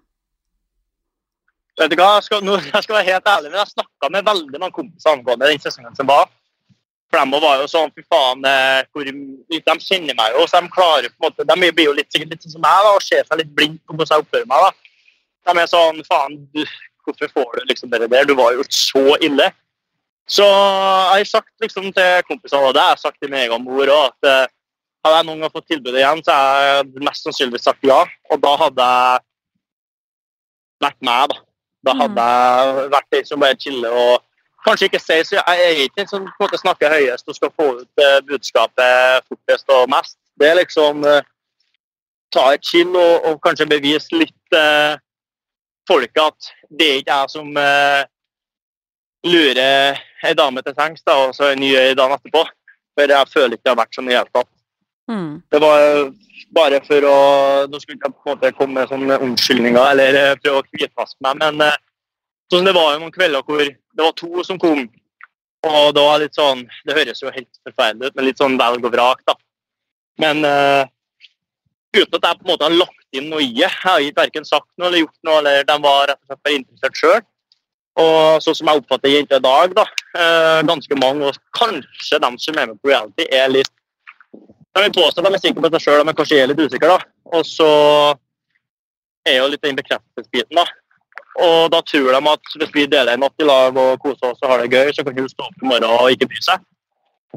Vet 1.78 1.92
du 1.92 1.96
hva, 2.00 2.16
jeg 2.18 2.26
skal, 2.26 2.42
nå, 2.44 2.58
jeg 2.66 2.84
skal 2.84 2.98
være 2.98 3.08
helt 3.12 3.30
ærlig, 3.30 3.52
men 3.52 3.60
jeg 3.62 3.74
snakka 3.74 4.10
med 4.12 4.26
veldig 4.26 4.58
mange 4.58 4.76
kompiser 4.76 5.14
angående 5.14 5.48
den 5.48 5.62
sesongen 5.62 5.96
som 5.96 6.08
var. 6.10 6.28
For 7.10 7.18
de 7.18 7.40
var 7.42 7.58
jo 7.58 7.70
sånn, 7.70 7.90
fy 7.96 8.04
faen, 8.06 8.44
eh, 8.46 8.84
hvor, 8.94 9.08
De 9.10 9.74
kjenner 9.82 10.14
meg 10.14 10.36
jo, 10.36 10.44
så 10.46 10.60
de 10.62 10.70
klarer 10.70 11.10
på 11.10 11.26
en 11.26 11.32
måte, 11.32 11.46
de 11.48 11.72
blir 11.72 11.88
jo 11.88 11.96
litt, 11.96 12.10
sikkert 12.12 12.36
litt 12.36 12.44
sånn 12.46 12.54
som 12.54 12.62
meg 12.62 12.84
da, 12.86 12.92
og 12.94 13.02
ser 13.02 13.26
seg 13.26 13.40
litt 13.42 13.50
blind 13.56 13.80
på 13.82 13.96
hvordan 13.96 14.14
jeg 14.14 14.26
oppfører 14.26 14.46
meg. 14.52 14.68
da. 14.68 15.50
De 15.50 15.58
er 15.58 15.72
sånn 15.72 15.98
Faen, 16.06 16.38
du, 16.54 16.62
hvorfor 17.06 17.32
får 17.34 17.58
du 17.58 17.72
liksom 17.72 17.90
det 17.90 18.06
der? 18.06 18.28
Du 18.28 18.36
var 18.38 18.54
jo 18.54 18.66
så 18.70 19.04
ille. 19.18 19.50
Så 20.30 20.46
jeg 20.46 21.24
har 21.24 21.26
sagt 21.26 21.50
liksom 21.64 21.90
til 21.90 22.22
kompisene, 22.28 22.62
og 22.62 22.74
det 22.76 22.84
har 22.84 22.94
jeg 22.94 23.02
sagt 23.02 23.18
til 23.18 23.32
min 23.32 23.42
egen 23.42 23.66
mor 23.66 23.90
òg, 23.90 24.12
at 24.12 24.30
eh, 24.30 24.52
hadde 25.02 25.16
jeg 25.16 25.26
noen 25.26 25.42
gang 25.42 25.52
fått 25.54 25.66
tilbudet 25.72 25.98
igjen, 25.98 26.22
så 26.22 26.36
hadde 26.36 26.70
jeg 26.70 27.06
mest 27.08 27.26
sannsynligvis 27.26 27.66
sagt 27.66 27.86
ja. 27.88 28.04
Og 28.30 28.42
da 28.44 28.52
hadde 28.60 28.90
jeg 28.94 29.24
vært 30.86 31.00
med, 31.08 31.32
da. 31.34 31.42
Da 31.88 31.94
hadde 31.96 32.26
jeg 32.30 32.90
vært 32.94 33.14
den 33.16 33.26
som 33.26 33.42
bare 33.42 33.58
chiller 33.58 33.96
og 33.96 34.26
kanskje 34.66 34.88
ikke 34.88 35.00
sier 35.02 35.26
så 35.26 35.38
Jeg 35.38 35.66
er 35.66 35.82
ikke 35.84 36.00
den 36.02 36.08
som 36.10 36.24
på 36.24 36.30
en 36.30 36.46
måte 36.46 36.60
snakker 36.60 36.94
høyest 36.94 37.28
og 37.28 37.36
skal 37.36 37.52
få 37.56 37.68
ut 37.82 38.04
eh, 38.04 38.20
budskapet 38.28 39.26
fortest 39.28 39.76
og 39.76 39.90
mest. 39.92 40.18
Det 40.40 40.48
er 40.48 40.60
liksom 40.60 41.04
eh, 41.08 41.22
ta 42.34 42.46
et 42.54 42.66
skinn 42.66 42.94
og, 42.94 43.26
og 43.26 43.40
kanskje 43.44 43.68
bevise 43.70 44.16
litt 44.16 44.56
eh, 44.56 44.94
folket 45.88 46.22
at 46.22 46.52
det 46.70 46.88
er 46.88 47.02
ikke 47.02 47.18
jeg 47.18 47.34
som 47.34 47.60
eh, 47.60 48.02
lurer 49.26 50.00
ei 50.24 50.32
dame 50.36 50.62
til 50.64 50.76
sengs, 50.76 51.02
da, 51.06 51.16
og 51.26 51.34
så 51.36 51.50
en 51.50 51.60
ny 51.60 51.74
øy 51.76 51.94
dagen 51.96 52.16
etterpå. 52.16 52.44
For 52.96 53.12
jeg 53.12 53.32
føler 53.32 53.56
ikke 53.56 53.66
det 53.66 53.72
har 53.72 53.80
vært 53.80 53.96
sånn 53.96 54.08
i 54.08 54.12
det 54.12 54.18
hele 54.18 54.34
tatt. 54.34 54.50
Mm. 55.10 55.30
Det 55.50 55.60
var 55.62 55.86
bare 56.54 56.80
for 56.86 57.06
å 57.08 57.16
Nå 57.70 57.80
skulle 57.80 57.98
jeg 57.98 58.12
på 58.12 58.28
en 58.28 58.30
måte 58.30 58.52
komme 58.54 58.78
med 58.78 58.90
sånne 58.90 59.18
unnskyldninger 59.24 59.92
eller 59.92 60.18
eh, 60.18 60.36
prøve 60.42 60.62
å 60.62 60.66
hvitvaske 60.70 61.26
meg, 61.26 61.40
men 61.42 61.64
eh, 61.66 61.78
sånn, 62.52 62.66
det 62.66 62.74
var 62.76 62.94
jo 62.94 63.02
noen 63.02 63.14
kvelder 63.14 63.46
hvor 63.46 63.64
det 63.96 64.06
var 64.06 64.16
to 64.18 64.44
som 64.46 64.58
kom. 64.60 64.86
Og 65.66 65.90
det 65.92 66.02
var 66.02 66.22
litt 66.22 66.36
sånn 66.38 66.62
Det 66.88 66.94
høres 66.96 67.18
jo 67.20 67.32
helt 67.34 67.58
forferdelig 67.68 68.08
ut, 68.08 68.14
men 68.16 68.26
litt 68.30 68.40
sånn 68.40 68.56
velg 68.60 68.86
og 68.86 68.94
vrak, 68.94 69.20
da. 69.28 69.34
Men 70.20 70.44
uh, 70.44 70.84
uten 71.96 72.16
at 72.16 72.28
jeg 72.28 72.38
på 72.38 72.46
en 72.46 72.52
måte 72.52 72.66
har 72.66 72.78
lagt 72.78 73.16
inn 73.16 73.28
noe 73.32 73.42
i 73.42 73.50
det. 73.50 73.66
Jeg 73.66 73.82
har 73.82 74.04
ikke 74.04 74.22
verken 74.22 74.46
sagt 74.46 74.68
noe 74.78 74.88
eller 74.88 75.04
gjort 75.04 75.26
noe, 75.26 75.42
eller 75.42 75.66
de 75.68 75.76
var 75.84 76.08
rett 76.10 76.20
og 76.20 76.30
slett 76.30 76.42
bare 76.46 76.58
interessert 76.60 77.00
sjøl. 77.00 77.20
Og 78.00 78.44
sånn 78.44 78.56
som 78.56 78.70
jeg 78.70 78.80
oppfatter 78.80 79.12
jenter 79.12 79.40
i 79.40 79.44
dag, 79.44 79.76
da, 79.76 79.84
uh, 80.16 80.60
ganske 80.68 80.98
mange, 81.00 81.28
og 81.28 81.58
kanskje 81.58 82.20
de 82.22 82.30
som 82.40 82.58
er 82.58 82.70
med 82.70 82.80
på 82.80 82.92
reality, 82.92 83.26
er 83.28 83.52
litt 83.52 83.72
De 84.70 84.84
vil 84.84 84.92
påstå 84.94 85.18
at 85.18 85.26
de 85.26 85.34
er 85.34 85.42
sikre 85.42 85.62
på 85.64 85.68
seg 85.74 85.82
sjøl, 85.82 86.04
men 86.06 86.14
kanskje 86.14 86.36
er 86.38 86.52
litt 86.52 86.60
usikre. 86.62 86.94
da. 86.94 87.00
Og 87.34 87.42
så 87.44 87.70
er 89.26 89.40
jo 89.40 89.48
litt 89.50 89.64
den 89.66 89.74
bekreftelsesbiten, 89.76 90.60
da. 90.60 90.62
Og 91.38 91.70
da 91.72 91.78
tror 91.86 92.10
de 92.10 92.20
at 92.32 92.56
hvis 92.58 92.74
vi 92.74 92.88
deler 92.90 93.14
en 93.14 93.22
natt 93.24 93.42
i 93.42 93.46
lag 93.46 93.76
og 93.78 94.02
koser 94.02 94.32
oss 94.32 94.42
og 94.42 94.50
har 94.50 94.62
det 94.64 94.74
gøy, 94.74 94.90
så 94.92 95.04
kan 95.06 95.16
hun 95.16 95.28
stå 95.30 95.46
opp 95.46 95.62
i 95.62 95.68
morgen 95.68 95.86
og 95.86 96.10
ikke 96.10 96.28
bry 96.30 96.42
seg. 96.42 96.64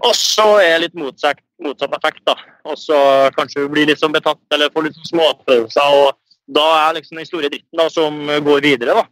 Og 0.02 0.16
så 0.18 0.46
er 0.58 0.74
det 0.74 0.88
litt 0.88 0.98
motsatt, 0.98 1.40
motsatt 1.62 1.94
effekt, 1.94 2.24
da. 2.26 2.34
Og 2.66 2.80
så 2.82 2.98
kanskje 3.38 3.62
hun 3.62 3.74
blir 3.76 3.86
litt 3.88 4.02
sånn 4.02 4.16
betatt 4.16 4.42
eller 4.56 4.74
får 4.74 4.88
litt 4.88 4.98
sånn 4.98 5.12
småfølelser. 5.12 5.98
Og 6.00 6.56
da 6.58 6.66
er 6.80 6.98
liksom 6.98 7.22
den 7.22 7.30
store 7.30 7.52
dritten 7.52 7.80
da, 7.80 7.88
som 7.94 8.18
går 8.48 8.66
videre, 8.66 8.98
da. 8.98 9.06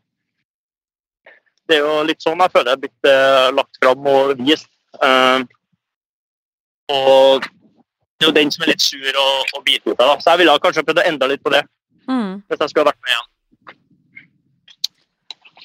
det 1.70 1.78
er 1.78 1.86
jo 1.86 2.02
litt 2.10 2.24
sånn 2.24 2.41
jeg 2.41 2.52
føler 2.52 2.74
jeg 2.74 2.80
er 2.80 2.82
blitt 2.82 3.10
eh, 3.12 3.50
lagt 3.56 3.78
fram 3.80 4.10
og 4.12 4.34
vist. 4.41 4.67
Uh, 5.00 5.46
og 6.91 7.46
det 7.46 8.26
er 8.26 8.28
jo 8.28 8.36
den 8.36 8.52
som 8.52 8.65
er 8.65 8.74
litt 8.74 8.84
sur 8.84 9.22
og, 9.22 9.54
og 9.56 9.70
av. 9.70 10.02
da. 10.02 10.15
Så 10.20 10.34
jeg 10.34 10.41
ville 10.41 10.58
kanskje 10.65 10.84
prøvd 10.88 11.04
å 11.04 11.06
endre 11.13 11.32
litt 11.36 11.46
på 11.46 11.54
det, 11.54 11.63
Mm, 12.10 12.41
hvis 12.50 12.60
jeg 12.60 12.72
skulle 12.72 12.89
vært 12.89 12.98
med 13.06 13.12
igjen. 13.13 13.28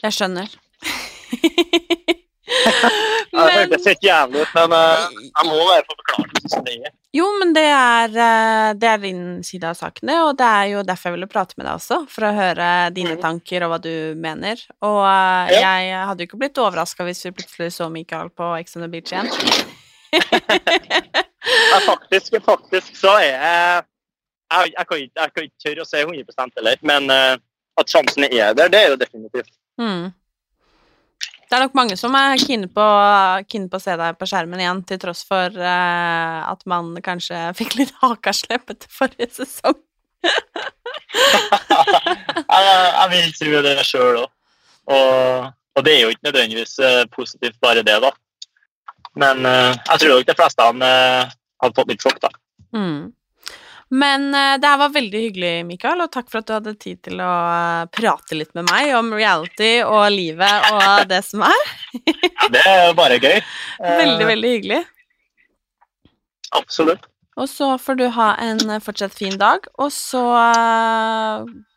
Jeg 0.03 0.17
skjønner. 0.17 0.49
Det 3.37 3.53
hørtes 3.53 3.87
helt 3.91 4.05
jævlig 4.07 4.43
ut, 4.45 4.53
men 4.55 4.73
uh, 4.73 5.09
jeg 5.27 5.49
må 5.49 5.57
være 5.67 5.85
på 5.87 5.97
beklagelse 5.99 6.51
som 6.53 6.63
det 6.65 6.77
er. 6.89 6.93
Jo, 7.17 7.27
men 7.41 7.53
det 7.57 7.65
er, 7.65 8.13
eh, 8.13 8.71
det 8.77 8.89
er 8.91 9.01
din 9.01 9.23
side 9.45 9.71
av 9.71 9.77
sakene, 9.79 10.19
og 10.27 10.35
det 10.37 10.47
er 10.47 10.67
jo 10.75 10.83
derfor 10.87 11.09
jeg 11.09 11.17
ville 11.17 11.29
prate 11.33 11.57
med 11.57 11.65
deg 11.67 11.79
også, 11.79 11.99
for 12.13 12.29
å 12.29 12.33
høre 12.37 12.69
dine 12.97 13.17
tanker 13.21 13.65
og 13.65 13.73
hva 13.73 13.79
du 13.83 13.93
mener. 14.21 14.61
Og 14.85 15.01
uh, 15.01 15.53
Ja. 15.53 15.75
jeg 15.81 15.97
hadde 16.11 16.25
jo 16.25 16.29
ikke 16.31 16.41
blitt 16.45 16.61
overraska 16.61 17.07
hvis 17.09 17.25
vi 17.27 17.35
plutselig 17.39 17.73
så 17.77 17.89
Michael 17.93 18.29
på 18.37 18.51
Ex 18.61 18.77
on 18.77 18.85
the 18.87 18.91
Beach 18.93 19.13
igjen. 19.13 19.33
Ja, 21.47 21.79
faktisk, 21.85 22.35
faktisk 22.43 22.97
så 22.99 23.13
er 23.21 23.27
jeg 23.29 23.85
Jeg, 24.51 24.73
ikke, 24.81 24.97
jeg 24.99 25.31
kan 25.35 25.45
ikke 25.45 25.63
tørre 25.63 25.85
å 25.85 25.87
si 25.87 26.01
100% 26.03 26.59
heller, 26.59 26.81
men 26.87 27.11
uh, 27.11 27.35
at 27.81 27.91
sjansen 27.91 28.27
er 28.29 28.55
der, 28.57 28.71
det 28.73 28.81
er 28.81 28.93
jo 28.95 28.99
definitivt. 29.01 29.51
Mm. 29.81 30.15
Det 31.47 31.55
er 31.55 31.63
nok 31.63 31.77
mange 31.79 31.95
som 31.99 32.15
er 32.19 32.41
keen 32.43 32.67
på, 32.75 32.85
keen 33.47 33.69
på 33.71 33.79
å 33.79 33.83
se 33.83 33.95
deg 33.99 34.17
på 34.19 34.27
skjermen 34.27 34.63
igjen, 34.63 34.83
til 34.89 34.99
tross 35.03 35.23
for 35.29 35.55
uh, 35.55 36.39
at 36.51 36.65
man 36.67 36.97
kanskje 37.05 37.39
fikk 37.59 37.77
litt 37.79 37.93
hakaslepp 38.03 38.75
etter 38.75 38.91
forrige 38.91 39.31
sesong. 39.39 39.79
jeg, 42.51 42.65
jeg 42.67 43.13
vil 43.13 43.37
tro 43.39 43.63
det 43.69 43.77
sjøl 43.87 44.25
òg. 44.25 44.33
Og, 44.87 45.47
og 45.77 45.87
det 45.87 45.93
er 45.93 46.03
jo 46.05 46.11
ikke 46.15 46.29
nødvendigvis 46.29 46.77
eh, 46.79 47.05
positivt, 47.11 47.57
bare 47.63 47.83
det, 47.87 47.97
da. 48.05 48.13
Men 49.19 49.43
uh, 49.43 49.73
jeg 49.75 50.03
tror 50.03 50.13
nok 50.13 50.29
de 50.29 50.37
fleste 50.39 50.67
han, 50.67 50.85
uh, 50.85 51.33
hadde 51.63 51.79
fått 51.79 51.91
litt 51.91 52.05
sjokk, 52.05 52.21
da. 52.23 52.31
Mm. 52.77 53.01
Men 53.91 54.35
eh, 54.35 54.57
det 54.59 54.67
her 54.67 54.79
var 54.81 54.95
veldig 54.95 55.21
hyggelig, 55.29 55.53
Mikael, 55.69 56.01
og 56.03 56.11
takk 56.11 56.27
for 56.31 56.41
at 56.41 56.49
du 56.49 56.55
hadde 56.57 56.73
tid 56.83 56.99
til 57.07 57.21
å 57.23 57.31
eh, 57.53 57.85
prate 57.95 58.35
litt 58.39 58.51
med 58.59 58.67
meg 58.67 58.91
om 58.99 59.13
reality 59.15 59.77
og 59.87 60.09
livet 60.11 60.67
og 60.75 61.05
det 61.13 61.21
som 61.27 61.45
er. 61.47 61.69
Ja, 61.95 62.49
det 62.51 62.65
er 62.67 62.97
bare 62.99 63.21
gøy. 63.23 63.37
Eh, 63.39 64.01
Veldig, 64.03 64.27
veldig 64.33 64.51
hyggelig. 64.57 64.81
Absolutt. 66.59 67.07
Og 67.37 67.47
så 67.53 67.69
får 67.79 67.99
du 68.01 68.07
ha 68.17 68.31
en 68.41 68.79
fortsatt 68.81 69.15
fin 69.15 69.35
dag, 69.39 69.67
og 69.77 69.91
så 69.93 70.23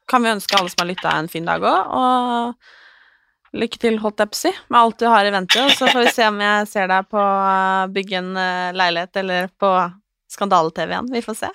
kan 0.10 0.24
vi 0.24 0.32
ønske 0.32 0.56
alle 0.56 0.72
som 0.72 0.86
har 0.86 0.88
lytta, 0.88 1.12
en 1.20 1.28
fin 1.28 1.44
dag 1.46 1.66
òg, 1.68 1.90
og 2.00 3.60
lykke 3.60 3.82
til, 3.84 3.98
holdt 4.00 4.24
jeg 4.24 4.32
på 4.32 4.38
å 4.38 4.40
si, 4.40 4.54
med 4.72 4.80
alt 4.80 5.02
du 5.04 5.10
har 5.12 5.28
i 5.28 5.34
vente, 5.36 5.60
og 5.66 5.74
så 5.76 5.90
får 5.92 6.06
vi 6.06 6.14
se 6.16 6.30
om 6.32 6.40
jeg 6.46 6.70
ser 6.72 6.88
deg 6.88 7.10
på 7.12 7.26
bygge 7.92 8.22
en 8.22 8.32
leilighet 8.80 9.20
eller 9.20 9.52
på 9.60 9.74
Skandale-TV 10.30 10.92
igjen. 10.94 11.08
Vi 11.12 11.22
får 11.26 11.34
se. 11.34 11.50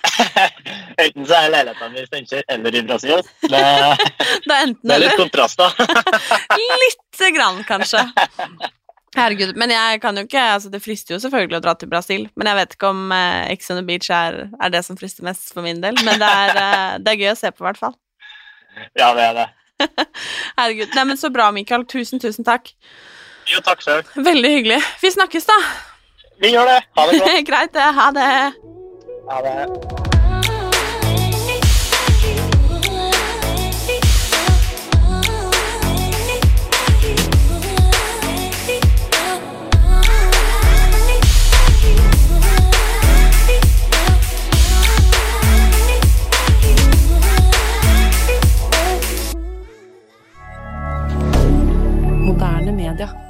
Enten 1.03 1.27
så 1.27 1.37
er 1.37 1.51
leiligheten 1.53 1.95
i 1.95 2.05
Steinkjer 2.09 2.43
eller 2.51 2.75
i 2.75 2.81
Brasil. 2.83 3.21
Det, 3.41 3.49
Det 3.51 4.57
er 4.57 4.73
det 4.81 4.95
er 4.95 5.03
litt 5.05 5.19
kontrast, 5.19 5.59
da. 5.61 5.69
Lite 6.83 7.29
grann, 7.35 7.61
kanskje. 7.67 8.03
Herregud. 9.15 9.55
Men 9.55 9.71
jeg 9.71 10.01
kan 10.03 10.17
jo 10.19 10.25
ikke 10.27 10.41
altså 10.57 10.71
Det 10.73 10.81
frister 10.83 11.15
jo 11.15 11.21
selvfølgelig 11.23 11.61
å 11.61 11.63
dra 11.63 11.73
til 11.79 11.91
Brasil, 11.91 12.27
men 12.35 12.51
jeg 12.51 12.59
vet 12.59 12.75
ikke 12.75 12.91
om 12.91 13.15
eh, 13.15 13.53
Ex 13.53 13.71
on 13.71 13.79
the 13.79 13.85
Beach 13.87 14.11
er, 14.11 14.41
er 14.59 14.73
det 14.73 14.83
som 14.83 14.99
frister 14.99 15.23
mest 15.23 15.53
for 15.55 15.63
min 15.63 15.79
del. 15.83 15.95
Men 16.03 16.19
det 16.19 16.31
er, 16.43 16.59
eh, 16.65 16.91
det 16.99 17.13
er 17.13 17.21
gøy 17.23 17.31
å 17.31 17.39
se 17.39 17.53
på, 17.55 17.63
i 17.63 17.69
hvert 17.69 17.79
fall. 17.79 17.95
Ja, 18.99 19.13
det 19.15 19.29
er 19.29 19.39
det. 19.39 19.49
Herregud. 20.59 20.91
Nei, 20.99 21.09
men 21.13 21.19
så 21.19 21.31
bra, 21.31 21.47
Mikael. 21.55 21.87
Tusen, 21.87 22.19
tusen 22.19 22.47
takk. 22.47 22.73
Jo, 23.47 23.63
takk 23.63 23.83
sjøl. 23.85 24.03
Veldig 24.19 24.51
hyggelig. 24.57 24.83
Vi 24.99 25.15
snakkes, 25.15 25.47
da. 25.47 25.59
Vi 26.41 26.49
gjør 26.51 26.65
det. 26.67 26.79
Ha 26.97 27.05
det 27.11 27.19
godt. 27.19 27.47
Greit, 27.49 27.73
det. 27.73 27.81
Ha 27.81 28.11
det. 28.11 28.53
Ha 29.31 29.37
det. 29.41 29.55
Moderne 52.25 52.71
media. 52.71 53.24